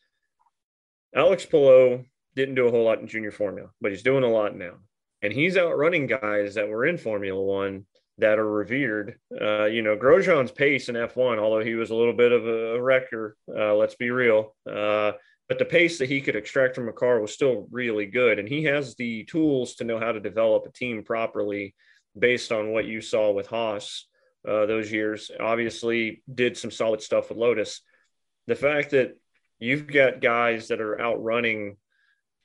[1.14, 4.57] Alex Palou didn't do a whole lot in junior formula, but he's doing a lot
[4.57, 4.74] now,
[5.22, 7.87] and he's outrunning guys that were in Formula One
[8.18, 9.18] that are revered.
[9.40, 12.80] Uh, you know, Grosjean's pace in F1, although he was a little bit of a
[12.80, 14.54] wrecker, uh, let's be real.
[14.70, 15.12] Uh,
[15.48, 18.38] but the pace that he could extract from a car was still really good.
[18.38, 21.74] And he has the tools to know how to develop a team properly
[22.18, 24.06] based on what you saw with Haas
[24.48, 25.30] uh, those years.
[25.40, 27.80] Obviously, did some solid stuff with Lotus.
[28.46, 29.16] The fact that
[29.58, 31.76] you've got guys that are outrunning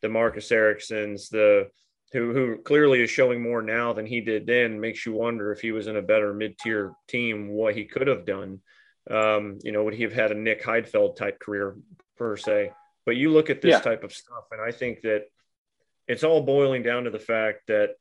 [0.02, 1.70] the Marcus Ericssons, the
[2.14, 5.60] who who clearly is showing more now than he did then, makes you wonder if
[5.60, 8.62] he was in a better mid tier team, what he could have done.
[9.10, 11.78] Um, you know, would he have had a Nick Heidfeld type career
[12.18, 12.72] per se?
[13.06, 13.80] But you look at this Yeah.
[13.80, 15.26] type of stuff, and I think that
[16.08, 17.96] it's all boiling down to the fact that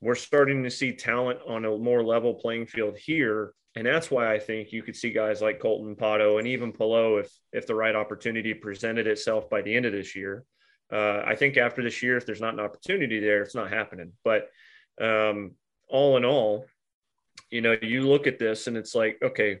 [0.00, 3.52] we're starting to see talent on a more level playing field here.
[3.74, 7.18] And that's why I think you could see guys like Colton Pato and even Palou
[7.18, 10.44] if if the right opportunity presented itself by the end of this year.
[10.92, 14.12] Uh, I think after this year, if there's not an opportunity there, it's not happening.
[14.24, 14.48] But
[15.00, 15.52] um,
[15.88, 16.66] all in all,
[17.50, 19.60] you know, you look at this and it's like, okay,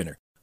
[0.01, 0.17] winner.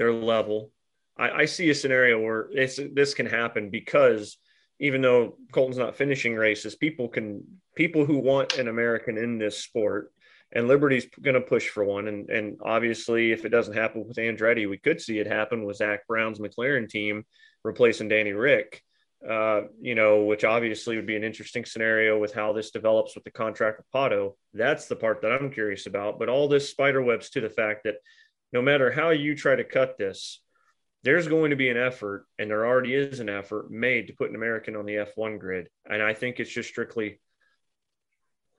[0.00, 0.72] Their level.
[1.18, 4.38] I, I see a scenario where it's, this can happen because
[4.78, 7.44] even though Colton's not finishing races, people can
[7.76, 10.10] people who want an American in this sport,
[10.52, 12.08] and Liberty's going to push for one.
[12.08, 15.76] And and obviously, if it doesn't happen with Andretti, we could see it happen with
[15.76, 17.26] Zak Brown's McLaren team
[17.62, 18.82] replacing Danny Ric.
[19.28, 23.24] Uh, you know, which obviously would be an interesting scenario with how this develops with
[23.24, 24.32] the contract with Pato.
[24.54, 26.18] That's the part that I'm curious about.
[26.18, 27.96] But all this spider webs to the fact that
[28.52, 30.40] no matter how you try to cut this,
[31.02, 34.28] there's going to be an effort, and there already is an effort made to put
[34.28, 35.68] an American on the F1 grid.
[35.88, 37.20] And I think it's just strictly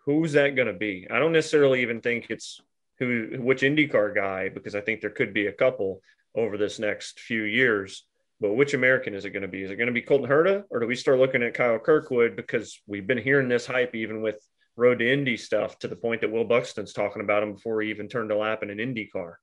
[0.06, 1.08] who's that going to be?
[1.10, 2.60] I don't necessarily even think it's
[3.00, 6.02] who, which IndyCar guy, because I think there could be a couple
[6.36, 8.06] over this next few years.
[8.40, 9.62] But which American is it going to be?
[9.62, 12.36] Is it going to be Colton Herta, or do we start looking at Kyle Kirkwood
[12.36, 14.44] because we've been hearing this hype even with
[14.76, 17.92] Road to Indy stuff to the point that Will Buxton's talking about him before he
[17.92, 19.38] even turned a lap in an Indy car.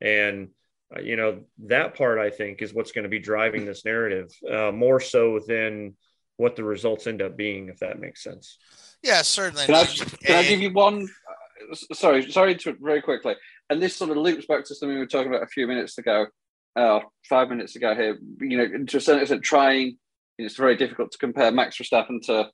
[0.00, 0.48] And
[0.94, 4.30] uh, you know that part I think is what's going to be driving this narrative
[4.50, 5.96] uh, more so than
[6.36, 8.56] what the results end up being, if that makes sense.
[9.02, 9.66] Yeah, certainly.
[9.66, 11.02] Can I, can I give you one?
[11.02, 13.34] uh, Sorry, sorry to very quickly.
[13.68, 15.96] And this sort of loops back to something we were talking about a few minutes
[15.98, 16.26] ago,
[16.74, 18.18] uh, five minutes ago here.
[18.40, 19.98] You know, to a certain extent, trying.
[20.38, 22.50] It's very difficult to compare Max Verstappen to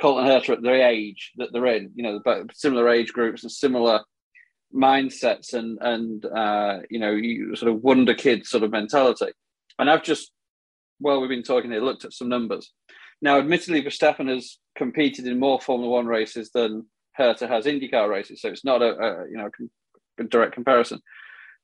[0.00, 1.92] Colton Herta at the age that they're in.
[1.94, 4.00] You know, but similar age groups and similar
[4.76, 9.32] mindsets and and uh, you know, you sort of wonder kid sort of mentality.
[9.78, 10.30] And I've just,
[10.98, 12.72] while we've been talking here, looked at some numbers.
[13.20, 16.86] Now, admittedly, Verstappen has competed in more Formula One races than
[17.18, 19.48] Herta has IndyCar races, so it's not a, a you know
[20.20, 21.00] a direct comparison.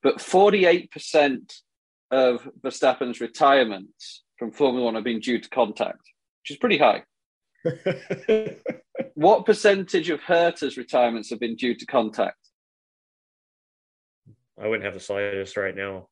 [0.03, 1.55] But forty-eight percent
[2.11, 6.01] of Verstappen's retirements from Formula One have been due to contact,
[6.43, 7.05] which is pretty high.
[9.15, 12.42] what percentage of Herta's retirements have been due to contact?
[14.61, 16.09] I wouldn't have the slightest right now.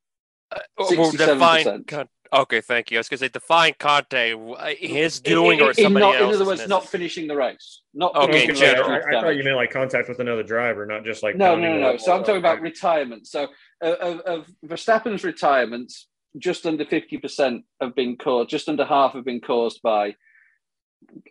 [0.79, 1.85] Well, define
[2.33, 2.99] okay, thank you.
[2.99, 4.35] I was going to say define Conte,
[4.79, 6.35] his doing or In- in somebody not- else.
[6.35, 7.83] In other words, not finishing the race.
[7.95, 10.43] Not Okay, finishing in the race I, I thought you meant like contact with another
[10.43, 11.97] driver, not just like No, no, no, no.
[11.97, 13.27] So I'm talking about retirement.
[13.27, 13.49] So
[13.83, 19.25] uh, of, of Verstappen's retirements, just under 50% have been caused, just under half have
[19.25, 20.15] been caused by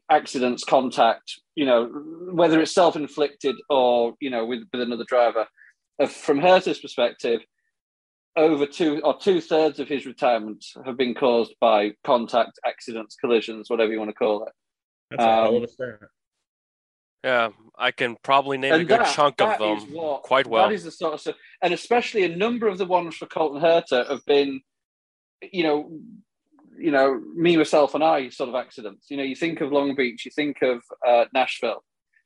[0.10, 1.86] accidents, contact, you know,
[2.32, 5.48] whether it's self inflicted or, you know, with, with another driver.
[6.08, 7.42] From Herta's perspective,
[8.36, 13.70] over two or two thirds of his retirements have been caused by contact, accidents, collisions,
[13.70, 14.54] whatever you want to call it.
[15.12, 16.00] That's a hell Um, of a stat.
[17.24, 20.70] Yeah, I can probably name a good that- chunk of them what- quite well.
[20.70, 23.62] That is the sort of stuff, and especially a number of the ones for Colton
[23.62, 24.62] Herta have been,
[25.52, 26.00] you know,
[26.78, 29.08] you know, me myself and I sort of accidents.
[29.12, 31.84] You know, you think of Long Beach, you think of uh, Nashville,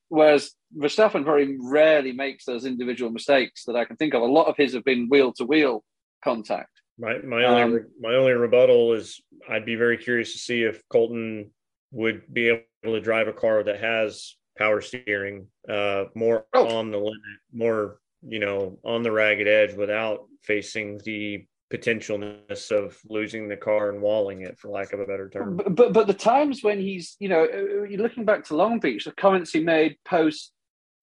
[0.09, 4.21] whereas Verstappen very rarely makes those individual mistakes that I can think of.
[4.21, 5.83] A lot of his have been wheel to wheel
[6.23, 6.69] contact.
[6.97, 10.81] My my only Um, my only rebuttal is I'd be very curious to see if
[10.89, 11.51] Colton
[11.91, 16.67] would be able to drive a car that has power steering, uh, more Oh.
[16.77, 22.97] on the limit, more you know on the ragged edge without facing the potentialness of
[23.09, 25.57] losing the car and walling it, for lack of a better term.
[25.57, 28.79] But, but but the times when he's you know uh, you're looking back to Long
[28.79, 30.51] Beach, the comments he made post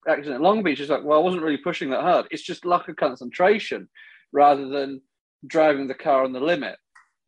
[0.08, 2.26] accident at Long Beach is like, well, I wasn't really pushing that hard.
[2.30, 3.88] It's just lack of concentration
[4.32, 5.02] rather than
[5.46, 6.76] driving the car on the limit.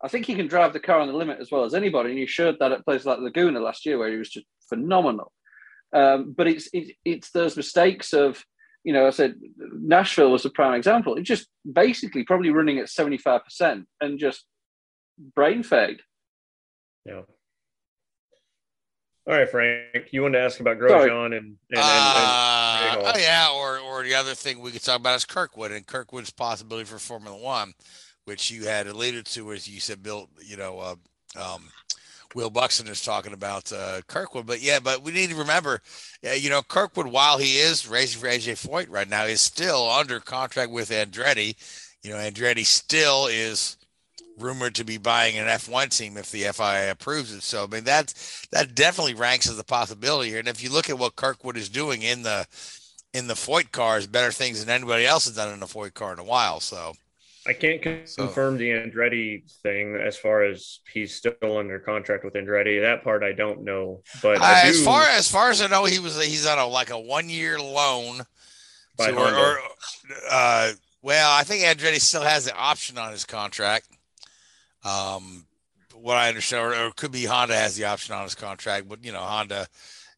[0.04, 2.18] I think he can drive the car on the limit as well as anybody, and
[2.18, 5.32] he showed that at places like Laguna last year, where he was just phenomenal.
[5.92, 8.44] Um, but it's it, it's those mistakes of
[8.84, 11.16] you know I said Nashville was a prime example.
[11.16, 14.44] It's just basically probably running at seventy five percent and just
[15.34, 16.00] brain fade.
[17.04, 17.22] Yeah.
[19.24, 20.08] All right, Frank.
[20.10, 24.02] You wanted to ask about Grosjean and, and, and, Uh, and oh yeah, or or
[24.02, 27.72] the other thing we could talk about is Kirkwood and Kirkwood's possibility for Formula One,
[28.24, 30.28] which you had alluded to as you said, Bill.
[30.44, 30.96] You know, uh,
[31.36, 31.68] um,
[32.34, 35.80] Will Buxton is talking about uh, Kirkwood, but yeah, but we need to remember,
[36.26, 39.88] uh, you know, Kirkwood, while he is racing for AJ Foyt right now, is still
[39.88, 41.56] under contract with Andretti.
[42.02, 43.76] You know, Andretti still is
[44.38, 47.42] rumored to be buying an F1 team if the FIA approves it.
[47.42, 48.14] So I mean that
[48.50, 50.38] that definitely ranks as a possibility here.
[50.38, 52.46] And if you look at what Kirkwood is doing in the
[53.12, 56.12] in the Foyt cars, better things than anybody else has done in a Foyt car
[56.12, 56.60] in a while.
[56.60, 56.94] So
[57.46, 62.80] I can't confirm the Andretti thing as far as he's still under contract with Andretti.
[62.80, 65.66] That part I don't know, but uh, I do, as far as far as I
[65.66, 68.22] know, he was he's on a like a one year loan.
[68.96, 69.58] By to- or, or,
[70.30, 70.72] uh,
[71.02, 73.88] well, I think Andretti still has the option on his contract.
[74.84, 75.46] Um,
[75.94, 78.88] what I understand, or, or it could be Honda has the option on his contract,
[78.88, 79.66] but you know Honda,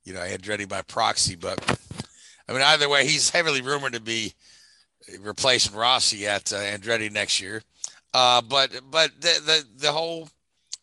[0.05, 1.37] you know Andretti by proxy.
[1.37, 1.59] But
[2.49, 4.35] I mean, either way, he's heavily rumored to be
[5.21, 7.63] replacing Rossi at uh, Andretti next year.
[8.13, 10.29] Uh, but but the the the whole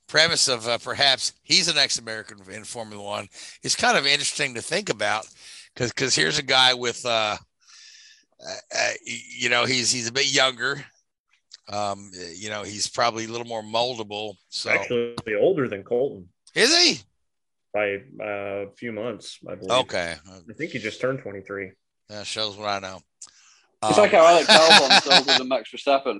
[0.07, 3.29] premise of uh, perhaps he's the next American in Formula One
[3.63, 5.25] is kind of interesting to think about
[5.73, 7.37] because because here's a guy with uh,
[8.45, 10.83] uh, uh, you know he's he's a bit younger.
[11.69, 14.35] Um, you know he's probably a little more moldable.
[14.49, 17.01] So actually older than Colton is he?
[17.73, 19.71] by uh, a few months, I believe.
[19.71, 21.71] Okay, I think he just turned 23.
[22.09, 23.01] that shows what I know.
[23.83, 26.19] It's Um, like how Alex Albon's older than Max Verstappen.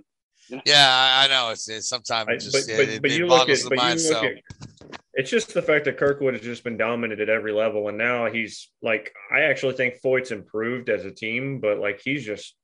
[0.65, 1.51] Yeah, I, I know.
[1.51, 3.63] It's, it's sometimes I- it just but it, but, it, but you look boggles at
[3.65, 3.99] the but mind.
[4.01, 7.29] you look So at it's just the fact that Kirkwood has just been dominant at
[7.29, 11.79] every level, and now he's like I actually think Foyt's improved as a team, but
[11.79, 12.55] like he's just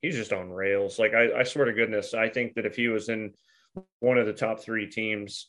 [0.00, 0.98] he's just on rails.
[0.98, 3.32] Like I, I swear to goodness, I think that if he was in
[4.00, 5.48] one of the top three teams,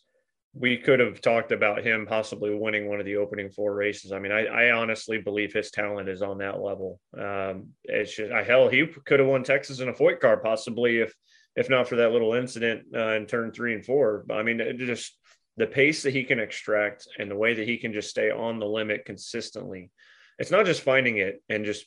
[0.53, 4.11] we could have talked about him possibly winning one of the opening four races.
[4.11, 6.99] I mean, I, I honestly believe his talent is on that level.
[7.17, 10.97] Um, it's just, I, hell, he could have won Texas in a Foyt car possibly
[10.99, 11.13] if
[11.55, 14.25] if not for that little incident uh, in turn three and four.
[14.31, 15.17] I mean, just
[15.57, 18.59] the pace that he can extract and the way that he can just stay on
[18.59, 19.91] the limit consistently.
[20.37, 21.85] It's not just finding it and just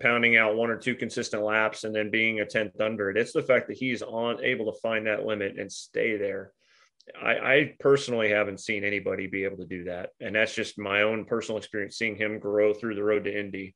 [0.00, 3.18] pounding out one or two consistent laps and then being a tenth under it.
[3.18, 6.52] It's the fact that he's on able to find that limit and stay there.
[7.20, 11.02] I, I personally haven't seen anybody be able to do that, and that's just my
[11.02, 13.74] own personal experience seeing him grow through the road to Indy.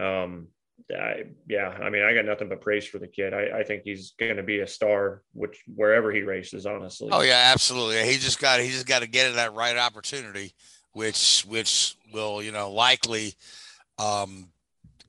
[0.00, 0.48] Um,
[0.90, 3.32] I, yeah, I mean, I got nothing but praise for the kid.
[3.32, 7.10] I, I think he's going to be a star, which wherever he races, honestly.
[7.12, 8.04] Oh yeah, absolutely.
[8.10, 10.52] He just got he just got to get in that right opportunity,
[10.92, 13.34] which which will you know likely
[13.98, 14.48] um,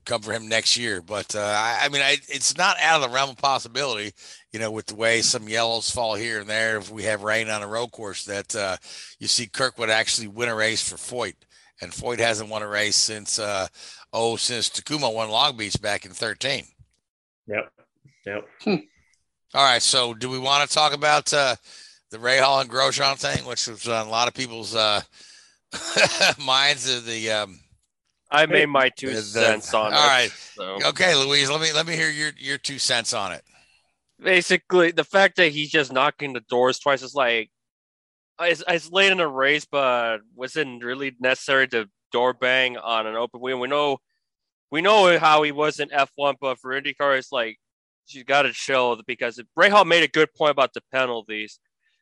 [0.06, 1.02] come for him next year.
[1.02, 4.12] But uh, I, I mean, I, it's not out of the realm of possibility.
[4.52, 7.50] You know, with the way some yellows fall here and there, if we have rain
[7.50, 8.76] on a road course, that uh,
[9.18, 11.34] you see Kirkwood actually win a race for Foyt,
[11.82, 13.66] and Foyt hasn't won a race since uh,
[14.14, 16.64] oh since Takuma won Long Beach back in thirteen.
[17.46, 17.72] Yep.
[18.24, 18.48] Yep.
[19.54, 19.82] All right.
[19.82, 21.56] So, do we want to talk about uh,
[22.10, 25.02] the Rahal and Grosjean thing, which was on a lot of people's uh,
[26.44, 26.92] minds?
[26.92, 27.60] Of the um,
[28.30, 29.96] I made my two cents on it.
[29.96, 30.30] All right.
[30.30, 30.78] so.
[30.86, 31.48] Okay, Louise.
[31.48, 33.42] Let me let me hear your your two cents on it.
[34.22, 37.50] basically the fact that he's just knocking the doors twice is like
[38.40, 43.14] it's, it's late in the race but wasn't really necessary to door bang on an
[43.14, 43.98] open wheel we know
[44.70, 47.58] we know how he was in f1 but for indycar it's like
[48.08, 51.58] you got to chill because Rahal made a good point about the penalties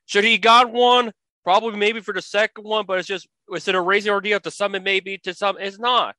[0.07, 1.13] should he got one
[1.45, 4.51] probably maybe for the second one but it's just was it a racing ordeal to
[4.51, 6.17] some it may be to some it's not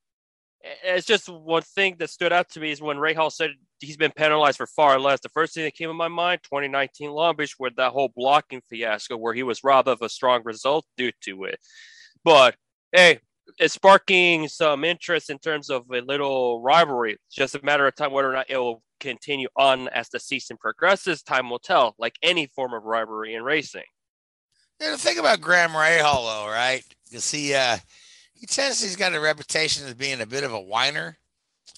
[0.84, 4.12] it's just one thing that stood out to me is when Rahal said he's been
[4.12, 5.20] penalized for far less.
[5.20, 8.62] The first thing that came in my mind, 2019 Long Beach, with that whole blocking
[8.70, 11.60] fiasco where he was robbed of a strong result due to it.
[12.24, 12.56] But
[12.92, 13.20] hey,
[13.60, 17.14] it's sparking some interest in terms of a little rivalry.
[17.14, 20.20] It's just a matter of time whether or not it will continue on as the
[20.20, 21.22] season progresses.
[21.22, 23.84] Time will tell, like any form of rivalry in racing.
[24.80, 26.84] Yeah, the thing about Graham Rahal, though, right?
[27.06, 27.78] Because he uh,
[28.34, 31.18] he tends he's got a reputation as being a bit of a whiner.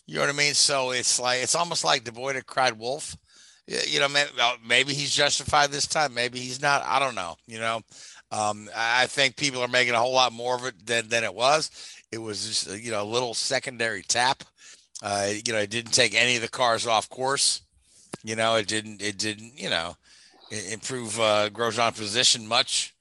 [0.07, 0.53] You know what I mean?
[0.53, 3.15] So it's like it's almost like the boy that cried wolf.
[3.67, 4.07] you know,
[4.65, 6.13] maybe he's justified this time.
[6.13, 6.83] Maybe he's not.
[6.85, 7.35] I don't know.
[7.47, 7.81] You know,
[8.31, 11.33] um, I think people are making a whole lot more of it than, than it
[11.33, 11.71] was.
[12.11, 14.43] It was just, you know, a little secondary tap.
[15.01, 17.61] Uh, you know, it didn't take any of the cars off course.
[18.23, 19.95] You know, it didn't, it didn't, you know,
[20.51, 22.93] improve uh, Grosjean position much.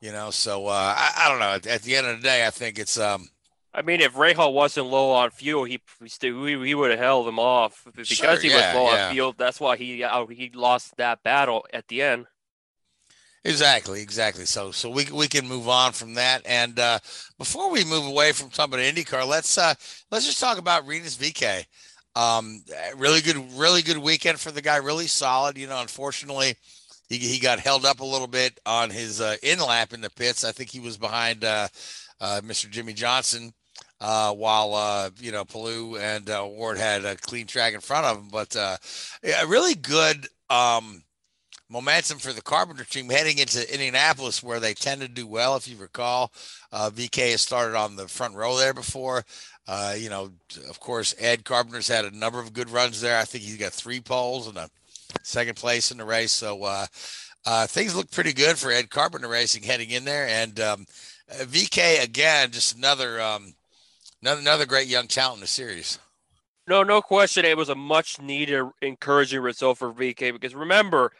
[0.00, 1.54] You know, so uh, I, I don't know.
[1.54, 3.28] At, at, the end of the day, I think it's um,
[3.74, 7.26] I mean, if Rahal wasn't low on fuel, he still he, he would have held
[7.26, 9.06] him off because sure, he yeah, was low yeah.
[9.06, 9.34] on fuel.
[9.36, 12.26] That's why he uh, he lost that battle at the end.
[13.44, 14.46] Exactly, exactly.
[14.46, 16.42] So so we we can move on from that.
[16.46, 17.00] And uh,
[17.36, 19.74] before we move away from talking about IndyCar, let's uh,
[20.10, 21.64] let's just talk about Rinus VeeKay.
[22.16, 22.62] Um,
[22.96, 24.76] really good, really good weekend for the guy.
[24.76, 25.58] Really solid.
[25.58, 26.54] You know, unfortunately,
[27.08, 30.10] he he got held up a little bit on his uh, in lap in the
[30.10, 30.44] pits.
[30.44, 31.68] I think he was behind uh,
[32.20, 32.70] uh, Mr.
[32.70, 33.52] Jimmie Johnson
[34.00, 38.06] uh, while uh, you know Palou and uh, Ward had a clean track in front
[38.06, 38.28] of him.
[38.30, 38.54] But
[39.22, 41.02] yeah, really good um,
[41.68, 45.56] momentum for the Carpenter team heading into Indianapolis, where they tend to do well.
[45.56, 46.32] If you recall,
[46.72, 49.24] VeeKay has started on the front row there before.
[49.96, 50.30] You know,
[50.68, 53.18] of course, Ed Carpenter's had a number of good runs there.
[53.18, 54.70] I think he's got three poles and a
[55.22, 56.32] second place in the race.
[56.32, 56.86] So uh,
[57.46, 60.26] uh, things look pretty good for Ed Carpenter Racing heading in there.
[60.26, 60.86] And um,
[61.30, 63.54] VeeKay again, just another um,
[64.24, 65.98] Another, another great young talent in the series.
[66.66, 67.44] No, no question.
[67.44, 71.12] It was a much needed, encouraging result for VeeKay because remember,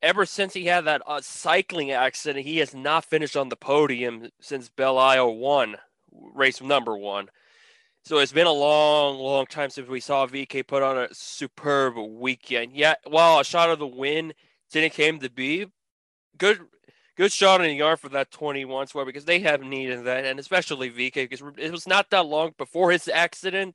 [0.00, 4.30] ever since he had that uh, cycling accident, he has not finished on the podium
[4.40, 5.76] since Belle Isle won
[6.10, 7.28] race number one.
[8.06, 11.96] So it's been a long, long time since we saw VeeKay put on a superb
[11.96, 12.70] weekend.
[12.72, 14.32] Yet, while a shot of the win
[14.70, 15.66] didn't came to be,
[16.38, 16.60] good
[17.16, 20.38] good shot in the yard for that 21 swear because they have needed that, and
[20.38, 23.74] especially VeeKay because it was not that long before his accident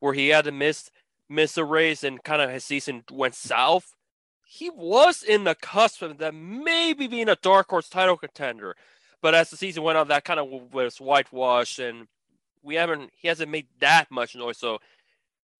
[0.00, 0.90] where he had to miss
[1.28, 3.94] miss a race and kind of his season went south.
[4.48, 8.74] He was in the cusp of that maybe being a dark horse title contender,
[9.22, 12.08] but as the season went on, that kind of was whitewashed, and
[12.62, 14.58] we haven't he hasn't made that much noise.
[14.58, 14.78] So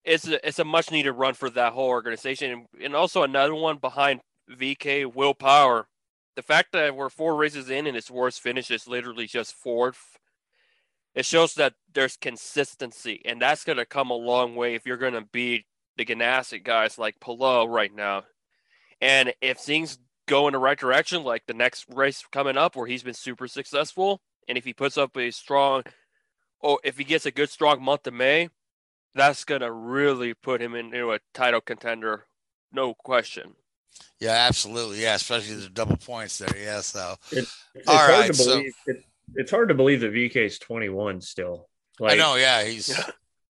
[0.05, 3.55] it's a, it's a much needed run for that whole organization, and, and also another
[3.55, 4.21] one behind
[4.51, 5.89] VeeKay Willpower.
[6.37, 10.19] The fact that we're four races in and its worst finish is literally just fourth,
[11.15, 14.97] it shows that there's consistency, and that's going to come a long way if you're
[14.97, 18.23] going to beat the Ganassi guys like Palou right now.
[19.01, 22.87] And if things go in the right direction, like the next race coming up where
[22.87, 25.83] he's been super successful, and if he puts up a strong,
[26.61, 28.49] or if he gets a good strong month of May,
[29.15, 32.27] that's going to really put him into a title contender,
[32.73, 33.55] no question.
[34.21, 35.03] Yeah, absolutely.
[35.03, 36.57] Yeah, especially the double points there.
[36.57, 38.73] Yeah, so it, it's all hard right, to believe.
[38.87, 39.05] So, it,
[39.35, 41.69] it's hard to believe that VeeKay's 21 still.
[41.99, 42.37] Like, I know.
[42.37, 42.99] Yeah, he's.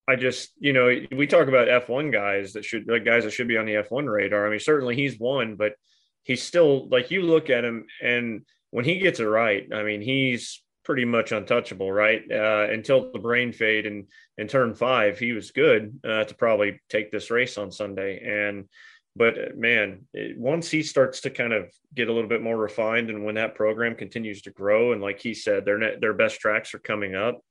[0.07, 3.47] I just, you know, we talk about F1 guys that should, like guys that should
[3.47, 4.45] be on the F1 radar.
[4.45, 5.75] I mean, certainly he's one, but
[6.23, 10.01] he's still like you look at him and when he gets it right, I mean,
[10.01, 12.21] he's pretty much untouchable, right?
[12.29, 14.07] Uh, until the brain fade and
[14.37, 18.21] in turn five, he was good uh, to probably take this race on Sunday.
[18.23, 18.67] And
[19.15, 22.57] but uh, man, it, once he starts to kind of get a little bit more
[22.57, 26.39] refined, and when that program continues to grow, and like he said, their their best
[26.39, 27.41] tracks are coming up.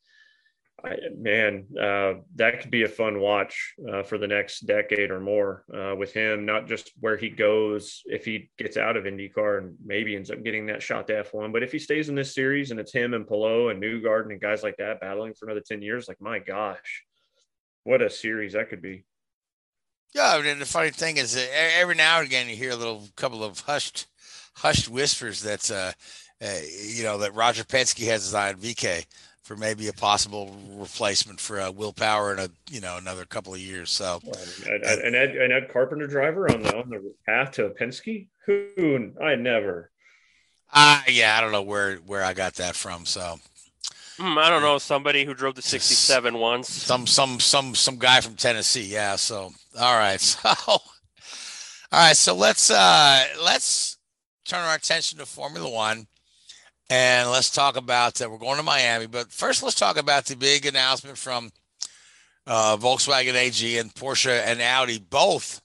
[0.85, 5.21] I, man, uh, that could be a fun watch uh, for the next decade or
[5.21, 6.45] more uh, with him.
[6.45, 10.43] Not just where he goes if he gets out of IndyCar and maybe ends up
[10.43, 13.15] getting that shot to F1, but if he stays in this series and it's him
[13.15, 16.39] and Palou and Newgarden and guys like that battling for another ten years, like my
[16.39, 17.05] gosh,
[17.85, 19.05] what a series that could be.
[20.15, 23.43] Yeah, and the funny thing is, every now and again you hear a little couple
[23.45, 24.09] of hushed,
[24.57, 25.93] hushed whispers that's uh,
[26.43, 26.59] uh,
[26.93, 29.07] you know, that Roger Penske has his eye on VeeKay
[29.43, 33.53] for maybe a possible replacement for uh, Will Power in a you know another couple
[33.55, 33.91] of years.
[33.91, 34.21] So,
[34.67, 39.35] an Ed, an Ed Carpenter driver on the on the path to Penske, who I
[39.35, 39.91] never.
[40.73, 43.05] Uh yeah, I don't know where where I got that from.
[43.05, 43.39] So
[44.19, 46.69] Mm, I don't know somebody who drove the '67 once.
[46.69, 48.85] Some some some some guy from Tennessee.
[48.85, 49.17] Yeah.
[49.17, 50.21] So all right.
[50.43, 50.81] So all
[51.93, 52.17] right.
[52.17, 53.99] So let's uh let's
[54.45, 56.07] turn our attention to Formula One,
[56.93, 58.31] and let's talk about that.
[58.31, 61.51] We're going to Miami, but first let's talk about the big announcement from
[62.47, 65.63] uh, Volkswagen AG and Porsche and Audi both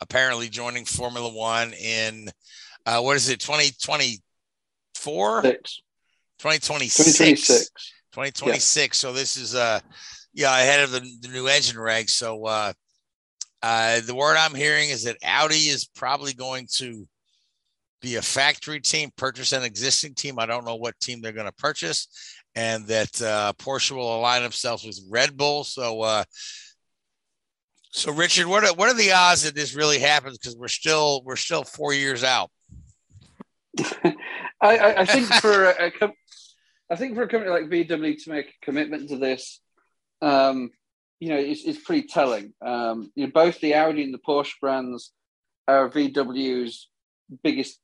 [0.00, 2.30] apparently joining Formula One in
[2.86, 5.42] uh, what is it, 2024?
[5.42, 5.82] Six.
[6.38, 7.70] 2026.
[8.12, 9.02] 2026.
[9.04, 9.08] Yeah.
[9.08, 9.80] So this is uh
[10.32, 12.08] yeah, ahead of the, the new engine reg.
[12.08, 12.72] So uh
[13.62, 17.06] uh the word I'm hearing is that Audi is probably going to
[18.00, 20.38] be a factory team, purchase an existing team.
[20.38, 22.08] I don't know what team they're going to purchase,
[22.54, 25.64] and that uh, Porsche will align themselves with Red Bull.
[25.64, 26.24] So, uh,
[27.90, 30.38] So, Richard, what are, what are the odds that this really happens?
[30.38, 32.50] Because we're still we're still four years out.
[34.60, 35.68] I, I, think for
[36.90, 39.60] I think for a company like VW to make a commitment to this,
[40.20, 40.70] um,
[41.20, 42.52] you know, it's, it's pretty telling.
[42.60, 45.12] Um, you know, both the Audi and the Porsche brands
[45.66, 46.88] are VW's
[47.42, 47.78] biggest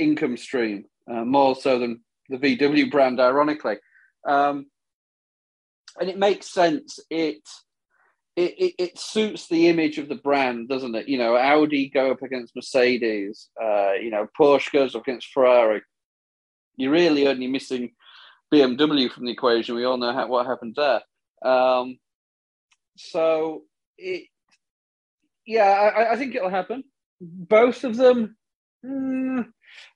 [0.00, 3.76] income stream, uh, more so than the VW brand, ironically.
[4.26, 4.66] Um,
[5.98, 6.98] and it makes sense.
[7.10, 7.42] It,
[8.36, 11.08] it, it it suits the image of the brand, doesn't it?
[11.08, 13.48] You know, Audi go up against Mercedes.
[13.60, 15.82] Uh, you know, Porsche goes up against Ferrari.
[16.76, 17.92] You're really only missing
[18.52, 19.74] BMW from the equation.
[19.74, 21.02] We all know how, what happened there.
[21.44, 21.98] Um,
[22.96, 23.62] so
[23.98, 24.24] it,
[25.46, 26.84] yeah, I, I, think it'll happen.
[27.20, 28.36] Both of them,
[28.84, 29.46] mm,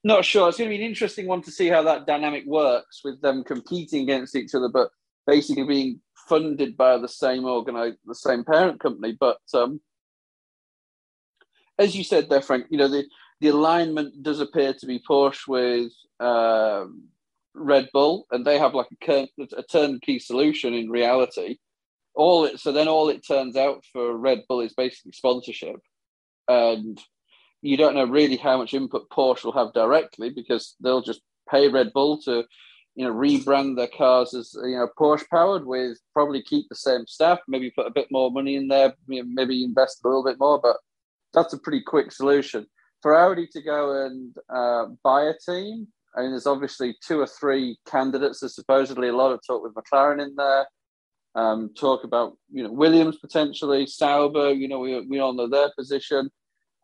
[0.03, 0.49] not sure.
[0.49, 3.45] It's going to be an interesting one to see how that dynamic works with them
[3.45, 4.91] competing against each other, but
[5.27, 9.17] basically being funded by the same organize, the same parent company.
[9.19, 9.81] But um,
[11.79, 13.05] as you said there, Frank, you know the
[13.41, 16.85] the alignment does appear to be Porsche with uh,
[17.55, 21.59] Red Bull, and they have like a, a turnkey solution in reality.
[22.15, 25.77] All it so then all it turns out for Red Bull is basically sponsorship,
[26.49, 27.01] and
[27.65, 31.69] you don't know really how much input Porsche will have directly because they'll just pay
[31.69, 32.45] Red Bull to
[32.95, 37.07] you know rebrand their cars as you know Porsche powered with probably keep the same
[37.07, 40.61] staff, maybe put a bit more money in there, maybe invest a little bit more,
[40.61, 40.77] but
[41.33, 42.67] that's a pretty quick solution
[43.03, 47.27] for Audi to go and uh, buy a team I mean, there's obviously two or
[47.27, 48.41] three candidates.
[48.41, 50.67] There's supposedly a lot of talk with McLaren in there.
[51.37, 54.53] Um, talk about you know Williams potentially, Sauber.
[54.53, 56.31] You know, we we all know their position,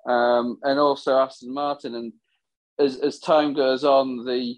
[0.06, 1.94] um, and also Aston Martin.
[1.94, 2.12] And
[2.78, 4.56] as as time goes on, the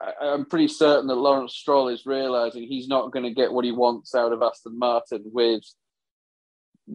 [0.00, 3.64] I, I'm pretty certain that Lawrence Stroll is realizing he's not going to get what
[3.64, 5.62] he wants out of Aston Martin with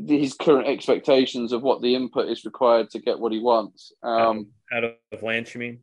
[0.07, 3.91] his current expectations of what the input is required to get what he wants.
[4.01, 5.79] Um, out of Lance, you mean?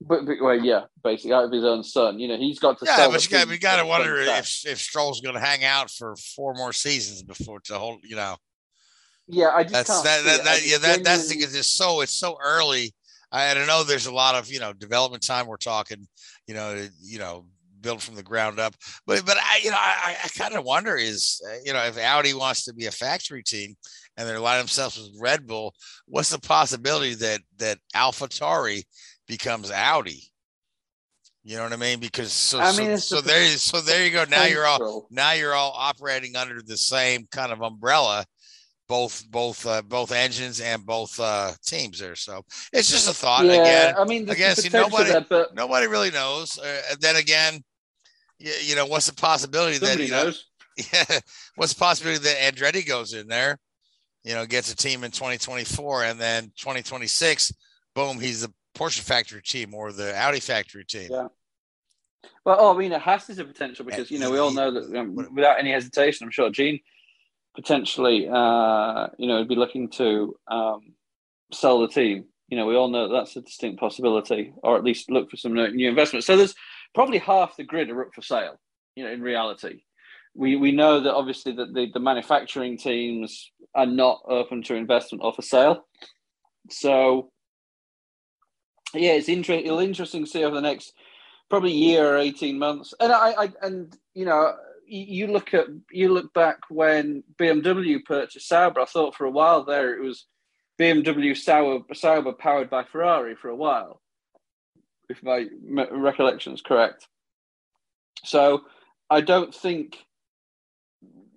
[0.00, 2.18] But, but, well, yeah, basically out of his own son.
[2.18, 2.86] You know, he's got to.
[2.86, 5.90] Yeah, but you got, we got to wonder if if Stroll's going to hang out
[5.90, 8.00] for four more seasons before to hold.
[8.04, 8.36] You know.
[9.30, 12.12] Yeah, I just that's that, that, that yeah that that's thing is just so it's
[12.12, 12.92] so early.
[13.32, 15.46] I, I don't know there's a lot of you know development time.
[15.46, 16.06] We're talking,
[16.46, 17.46] you know, you know,
[17.80, 18.74] build from the ground up.
[19.06, 21.98] But but I you know I, I kind of wonder is uh, you know if
[21.98, 23.76] Audi wants to be a factory team
[24.16, 25.74] and they're lining themselves with Red Bull,
[26.06, 28.84] what's the possibility that that AlphaTauri
[29.30, 30.24] becomes Audi.
[31.42, 32.00] You know what I mean?
[32.00, 34.24] Because so I mean, so, so there so there you go.
[34.28, 38.26] Now you're all now you're all operating under the same kind of umbrella,
[38.90, 42.16] both both uh, both engines and both uh, teams there.
[42.16, 43.44] So it's just a thought.
[43.44, 45.54] Yeah, again, I mean, I guess you, nobody that, but...
[45.54, 46.58] nobody really knows.
[46.58, 47.62] Uh, and then again,
[48.40, 50.44] you, you, know, what's the possibility Somebody that you knows.
[50.76, 51.20] know, yeah,
[51.54, 53.58] what's the possibility that Andretti goes in there,
[54.24, 57.52] you know, gets a team in 2024, and then 2026,
[57.94, 61.10] boom, he's the Porsche factory team or the Audi factory team.
[61.12, 61.28] Yeah.
[62.44, 64.98] Well, oh, I mean, it has a potential because you know we all know that
[64.98, 66.80] um, without any hesitation, I'm sure Gene
[67.60, 70.94] potentially, uh, you know, be looking to um,
[71.52, 72.24] sell the team.
[72.48, 75.52] You know, we all know that's a distinct possibility, or at least look for some
[75.54, 76.24] new investment.
[76.24, 76.54] So there's
[76.94, 78.58] probably half the grid are up for sale.
[78.96, 79.82] You know, in reality,
[80.34, 85.22] we we know that obviously that the, the manufacturing teams are not open to investment
[85.22, 85.86] or for sale.
[86.70, 87.30] So
[88.94, 89.66] yeah, it's interesting.
[89.66, 90.94] It'll interesting to see over the next
[91.50, 92.94] probably year or eighteen months.
[92.98, 94.54] And I, I and you know,
[94.90, 98.80] you look at you look back when BMW purchased Sauber.
[98.80, 100.26] I thought for a while there it was
[100.80, 104.00] BMW Sauber, Sauber powered by Ferrari for a while,
[105.08, 105.46] if my
[105.92, 107.06] recollection is correct.
[108.24, 108.62] So
[109.08, 109.98] I don't think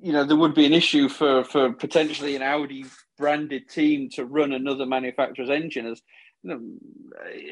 [0.01, 2.85] you know there would be an issue for for potentially an Audi
[3.19, 6.01] branded team to run another manufacturer's engine as
[6.43, 6.61] you know,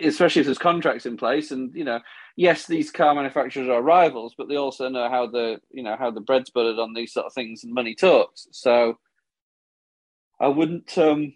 [0.03, 1.51] especially if there's contracts in place.
[1.51, 1.99] And you know,
[2.35, 6.11] yes, these car manufacturers are rivals, but they also know how the you know how
[6.11, 8.47] the bread's buttered on these sort of things, and money talks.
[8.51, 8.99] So
[10.39, 11.33] I wouldn't um,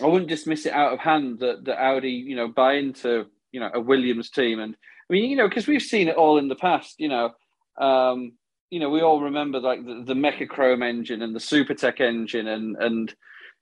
[0.00, 3.60] I wouldn't dismiss it out of hand that that Audi you know buy into you
[3.60, 6.48] know a Williams team, and I mean you know because we've seen it all in
[6.48, 6.98] the past.
[6.98, 7.30] You know.
[7.78, 8.32] Um,
[8.70, 12.74] you know, we all remember like the, the Mecachrome engine and the Supertec engine and
[12.76, 13.14] and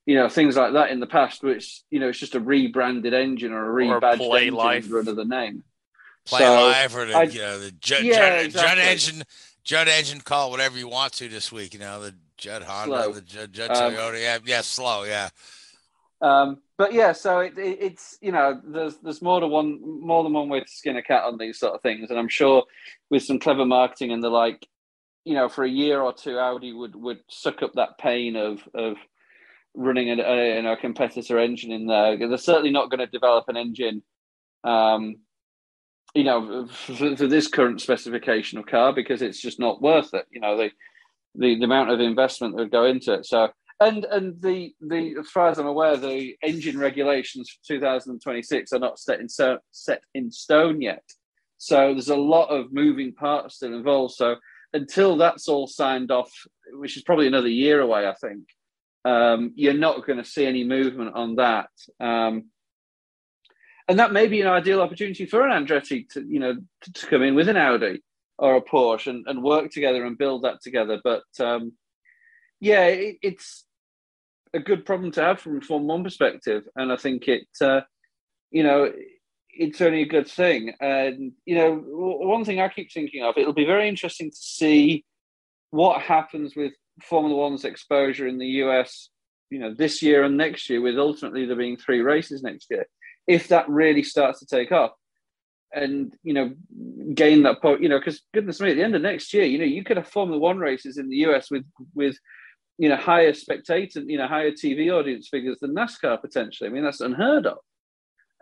[0.07, 3.14] you know things like that in the past, which you know it's just a rebranded
[3.14, 4.84] engine or a rebadged or engine life.
[4.84, 5.64] under another name.
[6.26, 8.68] Play so, life or the I, you know the Judd, yeah, Judd, exactly.
[8.68, 9.22] Judd engine,
[9.64, 11.74] Judd engine, call whatever you want to this week.
[11.74, 13.12] You know the Judd Honda, slow.
[13.12, 14.20] the Judd, Judd um, Toyota.
[14.20, 15.05] Yeah, yeah, slow.
[15.05, 15.28] Yeah.
[16.22, 20.22] Um, but yeah, so it, it, it's you know there's there's more than one more
[20.22, 22.64] than one way to skin a cat on these sort of things, and I'm sure
[23.11, 24.66] with some clever marketing and the like,
[25.24, 28.66] you know, for a year or two, Audi would would suck up that pain of
[28.74, 28.96] of
[29.74, 32.16] running a, a, you know, competitor engine in there.
[32.16, 34.02] They're certainly not going to develop an engine,
[34.64, 35.16] um,
[36.14, 40.26] you know, for, for, this current specification of car because it's just not worth it.
[40.30, 40.70] You know, the
[41.36, 43.26] the, the amount of investment that would go into it.
[43.26, 43.50] So
[43.80, 48.78] and and the the as far as I'm aware, the engine regulations for 2026 are
[48.78, 51.04] not set in so, set in stone yet.
[51.56, 54.14] So there's a lot of moving parts still involved.
[54.14, 54.36] So
[54.72, 56.30] until that's all signed off,
[56.72, 58.44] which is probably another year away, I think,
[59.05, 61.70] um, you're not going to see any movement on that.
[61.98, 62.46] Um,
[63.88, 67.07] and that may be an ideal opportunity for an Andretti to, you know, to, to
[67.07, 68.03] come in with an Audi
[68.38, 71.01] or a Porsche and, and work together and build that together.
[71.03, 71.72] But um,
[72.61, 73.64] yeah, it, it's
[74.55, 77.82] a good problem to have from a Form One perspective, and I think it, uh,
[78.51, 78.92] you know,
[79.53, 80.74] it's only a good thing.
[80.80, 85.05] And you know, one thing I keep thinking of, it'll be very interesting to see
[85.70, 86.72] what happens with
[87.03, 89.09] Formula One's exposure in the US,
[89.51, 92.86] you know, this year and next year, with ultimately there being three races next year,
[93.26, 94.92] if that really starts to take off
[95.72, 96.53] and you know
[97.14, 99.59] gain that point you know because goodness me at the end of next year you
[99.59, 102.16] know you could have formula one races in the us with with
[102.78, 106.68] you know higher spectator you know higher tv audience figures than nascar potentially.
[106.68, 107.59] I mean that's unheard of.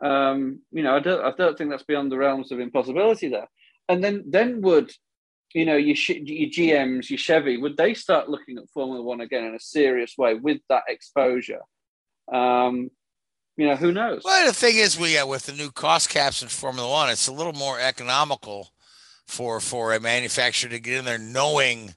[0.01, 3.49] Um you know i don't i don't think that's beyond the realms of impossibility there.
[3.89, 4.91] And then then would
[5.55, 9.45] you know, your, your GMs, your Chevy, would they start looking at Formula One again
[9.45, 11.61] in a serious way with that exposure?
[12.31, 12.91] Um,
[13.57, 14.23] you know, who knows?
[14.25, 17.29] Well, the thing is, we uh, with the new cost caps in Formula One, it's
[17.29, 18.69] a little more economical
[19.27, 21.95] for for a manufacturer to get in there knowing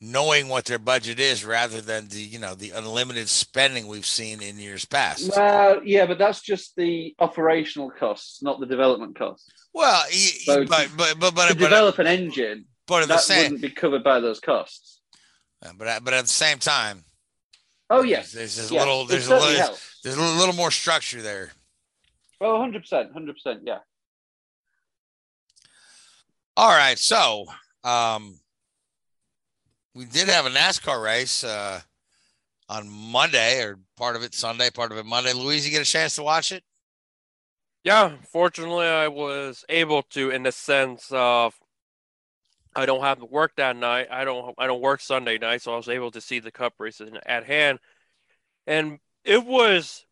[0.00, 4.42] knowing what their budget is rather than the you know the unlimited spending we've seen
[4.42, 5.30] in years past.
[5.36, 9.48] Well, yeah, but that's just the operational costs, not the development costs.
[9.72, 13.20] Well, so but but but, but to but, develop an engine but at that the
[13.20, 15.00] same, wouldn't be covered by those costs.
[15.76, 17.04] But but at the same time,
[17.90, 18.82] oh yes, there's, there's yes.
[18.82, 21.50] a little there's a little there's a little more structure there.
[22.40, 23.78] Oh, 100 percent, hundred percent, yeah.
[26.56, 27.46] All right, so
[27.84, 28.38] um,
[29.94, 31.80] we did have a NASCAR race uh,
[32.68, 35.32] on Monday, or part of it Sunday, part of it Monday.
[35.32, 36.62] Louise, you get a chance to watch it?
[37.84, 41.54] Yeah, fortunately, I was able to, in the sense of
[42.76, 44.08] I don't have to work that night.
[44.10, 46.74] I don't I don't work Sunday night, so I was able to see the cup
[46.78, 47.78] races at hand.
[48.66, 50.04] And it was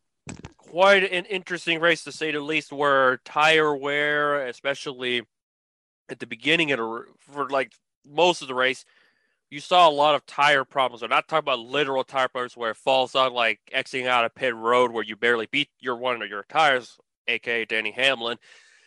[0.57, 5.23] quite an interesting race to say the least where tire wear, especially
[6.09, 7.73] at the beginning of the for like
[8.07, 8.87] most of the race,
[9.51, 11.03] you saw a lot of tire problems.
[11.03, 14.35] I'm not talking about literal tire problems where it falls out like exiting out of
[14.35, 16.99] pit road where you barely beat your one of your tires,
[17.29, 18.39] aka Denny Hamlin,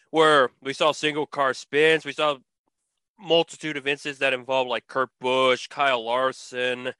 [0.10, 2.38] where we saw single car spins, we saw
[3.20, 6.94] multitude of incidents that involve like Kurt Busch, Kyle Larson.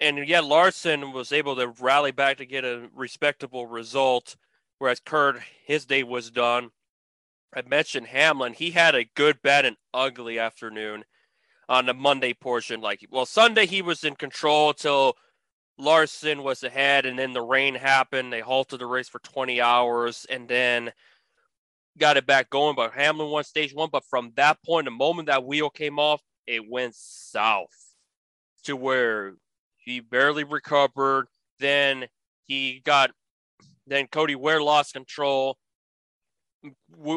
[0.00, 4.36] And yet Larson was able to rally back to get a respectable result,
[4.78, 6.70] whereas Kurt, his day was done.
[7.54, 8.54] I mentioned Hamlin.
[8.54, 11.04] He had a good, bad, and ugly afternoon
[11.68, 12.80] on the Monday portion.
[12.80, 15.16] Like, well, Sunday he was in control until
[15.76, 18.32] Larson was ahead, and then the rain happened.
[18.32, 20.92] They halted the race for 20 hours, and then
[21.98, 22.76] got it back going.
[22.76, 23.88] But Hamlin won stage one.
[23.90, 27.94] But from that point, the moment that wheel came off, it went south
[28.64, 29.34] to where
[29.76, 31.26] he barely recovered.
[31.58, 32.06] Then
[32.46, 33.10] he got,
[33.86, 35.56] then Cody Ware lost control.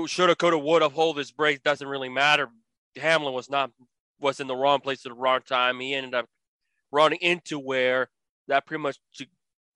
[0.07, 1.63] Shoulda, coulda, woulda, hold his brake.
[1.63, 2.49] Doesn't really matter.
[2.95, 3.71] Hamlin was not
[4.19, 5.79] was in the wrong place at the wrong time.
[5.79, 6.27] He ended up
[6.91, 8.09] running into Ware
[8.47, 8.97] that pretty much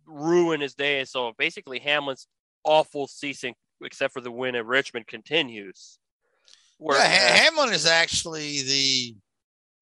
[0.06, 1.04] ruined his day.
[1.04, 2.28] So basically, Hamlin's
[2.64, 6.00] awful season except for the win at Richmond, continues.
[6.78, 9.16] Where, yeah, uh, Hamlin is actually the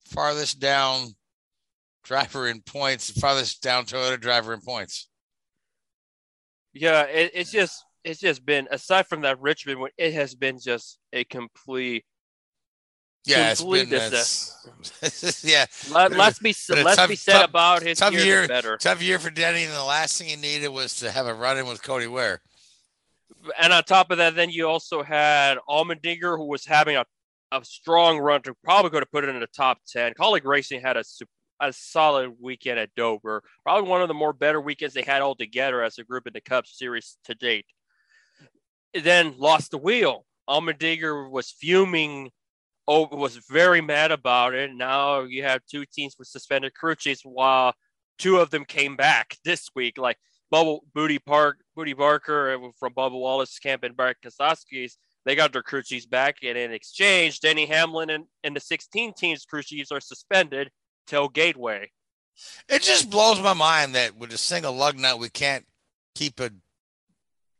[0.06, 1.16] farthest down
[2.04, 5.10] driver in points, the farthest down Toyota driver in points.
[6.74, 11.00] Yeah, it, it's just it's just been aside from that Richmond, it has been just
[11.12, 12.06] a complete.
[13.26, 15.66] Yeah, complete it's been, yeah.
[15.92, 18.24] Let, us be let's tough, be said tough, about his tough year.
[18.24, 18.78] year better.
[18.78, 21.58] Tough year for Denny, and the last thing he needed was to have a run
[21.58, 22.42] in with Cody Ware
[23.60, 27.06] and on top of that, then you also had Allmendinger, who was having a,
[27.52, 30.14] a strong run to probably go to put it in the top 10.
[30.14, 31.04] Kaulig Racing had a,
[31.60, 35.36] a solid weekend at Dover, probably one of the more better weekends they had all
[35.36, 37.66] together as a group in the Cup Series to date.
[38.94, 40.26] Then lost the wheel.
[40.50, 42.32] Allmendinger was fuming,
[42.88, 44.72] oh, was very mad about it.
[44.74, 47.74] Now you have two teams with suspended crew chiefs while
[48.18, 49.98] two of them came back this week.
[49.98, 50.18] Like,
[50.52, 55.64] Bubble Booty Park, Bootie Barker from Bubba Wallace camp and Brad Keselowski's They got their
[55.64, 59.92] crew chiefs back, and in exchange, Denny Hamlin and, and the 16 teams crew chiefs
[59.92, 60.70] are suspended
[61.08, 61.90] till Gateway.
[62.68, 65.66] It just blows my mind that with a single lug nut, we can't
[66.16, 66.52] keep a,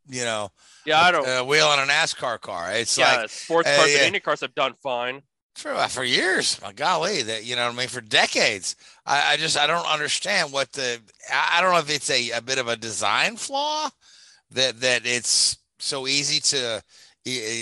[0.08, 0.50] you know,
[0.86, 2.72] yeah, I don't a wheel on a NASCAR car.
[2.74, 3.98] It's yeah, like sports uh, cars yeah.
[4.00, 5.22] and Indy cars have done fine.
[5.56, 6.60] For for years.
[6.62, 8.76] My golly, that you know what I mean for decades.
[9.06, 11.00] I, I just I don't understand what the
[11.32, 13.90] I, I don't know if it's a, a bit of a design flaw
[14.52, 16.84] that that it's so easy to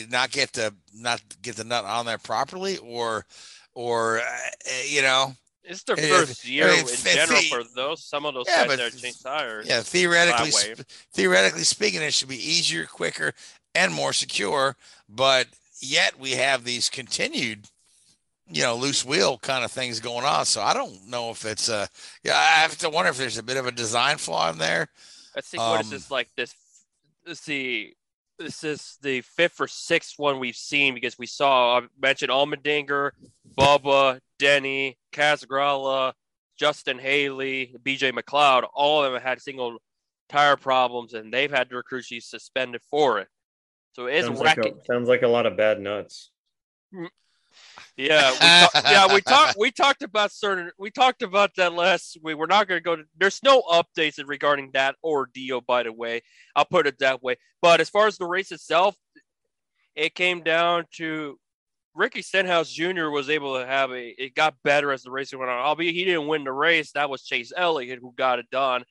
[0.10, 3.26] not get the not get the nut on there properly or
[3.74, 4.22] or uh,
[4.66, 5.34] eh, you know
[5.64, 8.04] It's their first year if- in if general the- for those.
[8.04, 9.68] Some of those Yeah, guys but- that change tires.
[9.68, 10.84] yeah theoretically sp-
[11.14, 13.34] theoretically speaking it should be easier quicker
[13.76, 14.76] and more secure
[15.10, 15.48] but
[15.80, 17.68] yet we have these continued
[18.54, 21.70] you know loose wheel kind of things going on so i don't know if it's
[21.70, 21.88] a,
[22.24, 24.88] yeah i have to wonder if there's a bit of a design flaw in there
[25.36, 26.54] I think what is Um, this like this?
[27.26, 27.94] This the
[28.38, 33.12] this is the fifth or sixth one we've seen because we saw I mentioned Allmendinger,
[33.58, 36.14] Bubba, Denny, Casagrala,
[36.58, 38.68] Justin Haley, BJ McLeod.
[38.74, 39.78] All of them had single
[40.30, 43.28] tire problems, and they've had their crew chiefs suspended for it.
[43.94, 46.32] So it's sounds like, a, sounds like a lot of bad nuts.
[47.96, 52.18] Yeah, we talk, yeah, we talked we talked about certain we talked about that last
[52.24, 52.38] week.
[52.38, 56.22] We're not going to go to there's no updates regarding that ordeal by the way.
[56.56, 57.36] I'll put it that way.
[57.62, 58.96] But as far as the race itself,
[59.96, 61.40] it came down to
[61.94, 63.10] Ricky Stenhouse Jr.
[63.10, 65.60] was able to have a it got better as the race went on.
[65.60, 66.92] Albeit he didn't win the race.
[66.94, 68.84] That was Chase Elliott who got it done.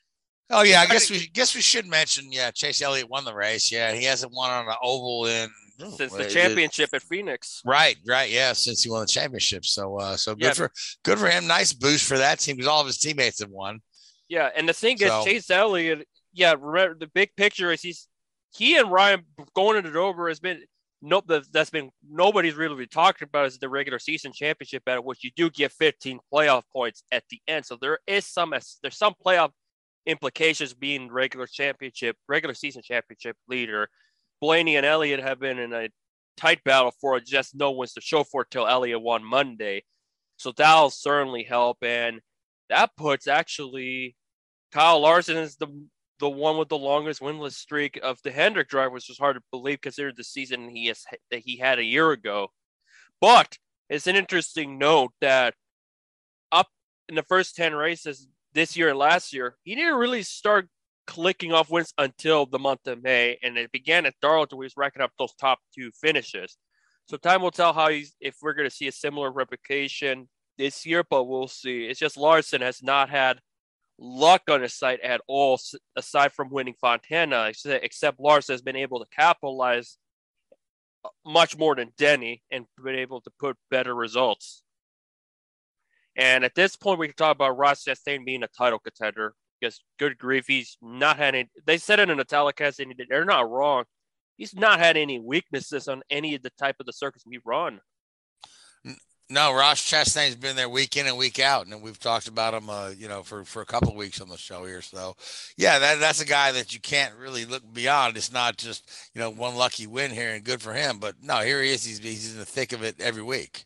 [0.51, 3.73] oh yeah i guess we guess we should mention yeah chase elliott won the race
[3.73, 5.49] yeah he hasn't won on an oval in
[5.91, 7.61] Since Wait, the it- championship at Phoenix.
[7.65, 8.53] Right, right, yeah.
[8.53, 10.53] Since he won the championship, so uh, so good Yeah.
[10.53, 10.73] for
[11.05, 11.47] good for him.
[11.47, 13.81] Nice boost for that team because all of his teammates have won.
[14.29, 16.07] Yeah, and the thing So- is, Chase Elliott.
[16.33, 18.09] Yeah, remember the big picture is he's
[18.55, 19.25] he and Ryan
[19.55, 20.63] going into Dover has been
[21.03, 21.27] nope.
[21.29, 25.25] that- That's been nobody's really been talking about is the regular season championship battle, which
[25.25, 27.67] you do get 15 playoff points at the end.
[27.67, 28.51] So there is some
[28.83, 29.51] there's some playoff
[30.07, 33.89] implications being regular championship, regular season championship leader.
[34.43, 35.89] Blaney and Elliott have been in a
[36.37, 39.85] tight battle for just no one's to show for till Elliott won Monday.
[40.37, 41.79] So that'll certainly help.
[41.81, 42.21] And
[42.69, 44.17] that puts actually
[44.73, 45.69] Kyle Larson is the
[46.19, 49.43] the one with the longest winless streak of the Hendrick drivers, which is hard to
[49.53, 52.49] believe considering the season he has that he had a year ago.
[53.21, 53.57] But
[53.89, 55.55] it's an interesting note that
[56.51, 56.69] up
[57.09, 60.69] in the first 10 races this year and last year, he didn't really start
[61.07, 64.59] clicking off wins until the month of May, and it began at Darlington.
[64.59, 66.57] where he was racking up those top two finishes.
[67.07, 70.29] So time will tell how he's if we're going to see a similar replication
[70.59, 71.85] this year, but we'll see.
[71.85, 73.41] It's just Larson has not had
[73.99, 75.59] luck on his side at all,
[75.97, 77.51] aside from winning Fontana.
[77.65, 79.99] Except, Larson has been able to capitalize
[81.05, 84.63] uh, much more than Denny and been able to put better results.
[86.17, 89.81] And at this point, we can talk about Ross Chastain being a title contender because,
[89.99, 91.49] good grief, he's not had any.
[91.67, 93.85] They said it in a telecast, and they're not wrong.
[94.37, 97.81] He's not had any weaknesses on any of the type of the circuits we run.
[99.31, 102.69] No, Ross Chastain's been there week in and week out, and we've talked about him,
[102.69, 104.83] uh, you know, for for a couple of weeks on the show here.
[104.83, 105.17] So,
[105.57, 108.17] yeah, that that's a guy that you can't really look beyond.
[108.17, 111.39] It's not just you know one lucky win here and good for him, but no,
[111.39, 111.85] here he is.
[111.85, 113.65] He's he's in the thick of it every week.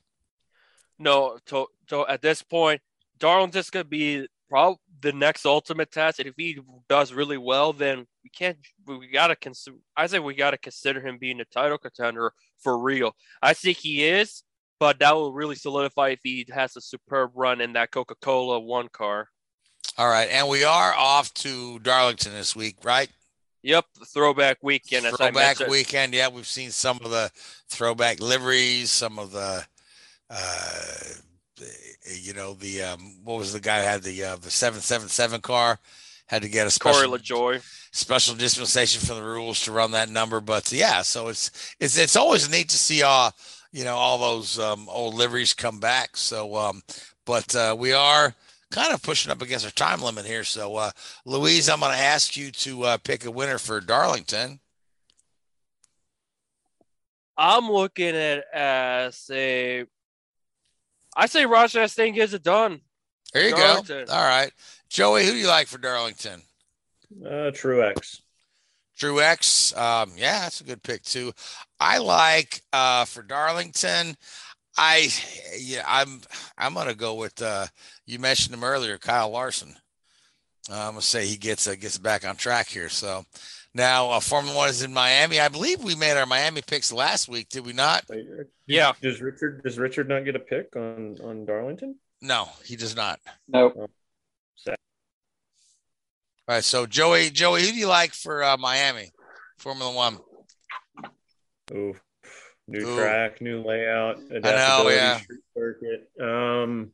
[0.98, 2.80] No, so to at this point,
[3.18, 7.72] Darlington's just gonna be probably the next ultimate test, and if he does really well,
[7.72, 8.56] then we can't.
[8.86, 9.76] We gotta consider.
[9.96, 13.14] I say we gotta consider him being a title contender for real.
[13.42, 14.42] I think he is,
[14.80, 18.60] but that will really solidify if he has a superb run in that Coca Cola
[18.60, 19.28] one car.
[19.98, 23.08] All right, and we are off to Darlington this week, right?
[23.62, 25.06] Yep, the throwback weekend.
[25.06, 26.14] As throwback weekend.
[26.14, 27.30] Yeah, we've seen some of the
[27.68, 29.66] throwback liveries, some of the,
[30.30, 30.98] uh,
[32.04, 35.08] you know, the um, what was the guy who had the uh, the seven seven
[35.08, 35.78] seven car
[36.26, 37.88] had to get a Corey special LaJoie.
[37.92, 40.40] special dispensation from the rules to run that number.
[40.40, 43.32] But yeah, so it's it's it's always neat to see all
[43.72, 46.16] you know all those um, old liveries come back.
[46.16, 46.82] So, um,
[47.24, 48.34] but uh, we are
[48.70, 50.44] kind of pushing up against our time limit here.
[50.44, 50.90] So, uh,
[51.24, 54.60] Louise, I'm going to ask you to uh, pick a winner for Darlington.
[57.36, 59.84] I'm looking at as a.
[61.16, 62.80] I say Ross Chastain gets it done.
[63.32, 64.04] There you Darlington.
[64.06, 64.12] go.
[64.12, 64.52] All right,
[64.88, 66.42] Joey, who do you like for Darlington?
[67.24, 68.20] Uh, Truex.
[68.96, 69.76] Drew X.
[69.76, 71.32] Um, yeah, that's a good pick too.
[71.78, 74.16] I like uh, for Darlington.
[74.78, 75.08] I
[75.58, 76.20] yeah, I'm
[76.58, 77.66] I'm gonna go with uh,
[78.06, 79.74] you mentioned him earlier, Kyle Larson.
[80.70, 82.88] I'm gonna say he gets uh, gets back on track here.
[82.88, 83.24] So
[83.76, 85.38] now uh, Formula One is in Miami.
[85.38, 88.04] I believe we made our Miami picks last week, did we not?
[88.66, 88.92] Yeah.
[89.00, 91.96] Does Richard does Richard not get a pick on on Darlington?
[92.22, 93.20] No, he does not.
[93.46, 93.88] No.
[94.56, 94.76] Sad.
[96.48, 99.10] All right, so Joey, Joey, who do you like for uh, Miami
[99.58, 100.18] Formula One?
[101.72, 101.94] Ooh,
[102.68, 102.96] new Ooh.
[102.96, 105.18] track, new layout, I know, yeah.
[105.18, 106.08] street circuit.
[106.20, 106.92] Um,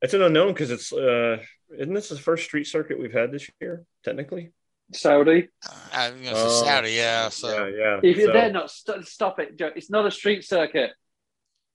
[0.00, 1.38] it's an unknown because it's uh,
[1.76, 3.84] isn't this the first street circuit we've had this year?
[4.04, 4.52] Technically,
[4.92, 5.48] Saudi.
[5.92, 6.64] Uh, you it's Oh.
[6.64, 7.28] Saudi, yeah.
[7.28, 8.00] So yeah, yeah.
[8.02, 9.70] If you're So- there, not st- stop it, Joe.
[9.74, 10.90] It's not a street circuit.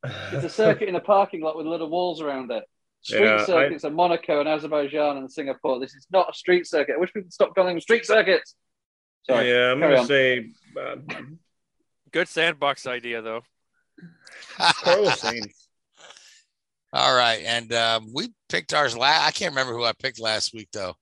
[0.03, 2.63] It's a circuit in a parking lot with little walls around it.
[3.01, 5.80] Street Yeah, I- circuits are Monaco and Azerbaijan and Singapore.
[5.80, 6.95] This is not a street circuit.
[6.95, 8.55] I wish people would stop calling them street circuits.
[9.28, 9.49] Sorry.
[9.49, 10.07] yeah, I'm carry gonna on.
[10.07, 10.95] say uh,
[12.11, 13.41] Good sandbox idea though.
[14.57, 15.24] Carlos
[16.93, 19.28] All right, and um, we picked ours last.
[19.28, 20.95] I can't remember who I picked last week though.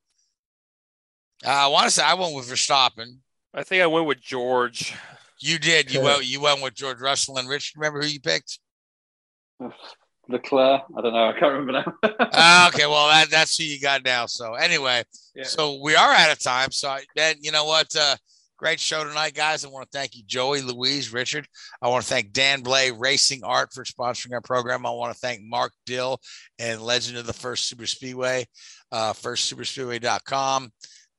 [1.46, 3.18] Uh, I want to say I went with Verstappen.
[3.54, 4.94] I think I went with George.
[5.40, 5.92] You did.
[5.94, 6.06] You Okay.
[6.06, 6.26] went.
[6.26, 7.74] You went with George Russell and Rich.
[7.76, 8.60] Remember who you picked?
[10.30, 10.82] Leclerc.
[10.98, 11.28] I don't know.
[11.28, 12.10] I can't remember now.
[12.34, 14.26] Ah, okay, well that, that's who you got now.
[14.26, 15.04] So anyway,
[15.36, 15.44] Yeah.
[15.44, 16.72] so we are out of time.
[16.72, 17.94] So I, then you know what?
[17.96, 18.16] Uh,
[18.58, 19.66] great show tonight, guys.
[19.66, 21.46] I want to thank you, Joey, Louise, Richard.
[21.82, 24.86] I want to thank Dan Blay Racing Art for sponsoring our program.
[24.86, 26.20] I want to thank Mark Dill
[26.58, 28.46] and Legend of the First Super Speedway,
[28.94, 30.72] uh, firstsuperspeedway.com.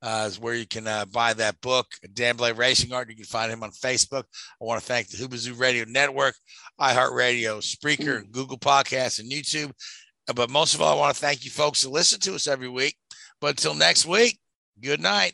[0.05, 3.09] Uh, is where you can uh, buy that book, Dan Blay Racing Art.
[3.09, 4.25] You can find him on Facebook.
[4.61, 6.35] I want to thank the Hoobazoo Radio Network,
[6.79, 9.71] iHeartRadio, Spreaker, Google Podcasts, and YouTube.
[10.35, 12.69] But most of all, I want to thank you folks who listen to us every
[12.69, 12.95] week.
[13.41, 14.37] But until next week,
[14.79, 15.33] good night.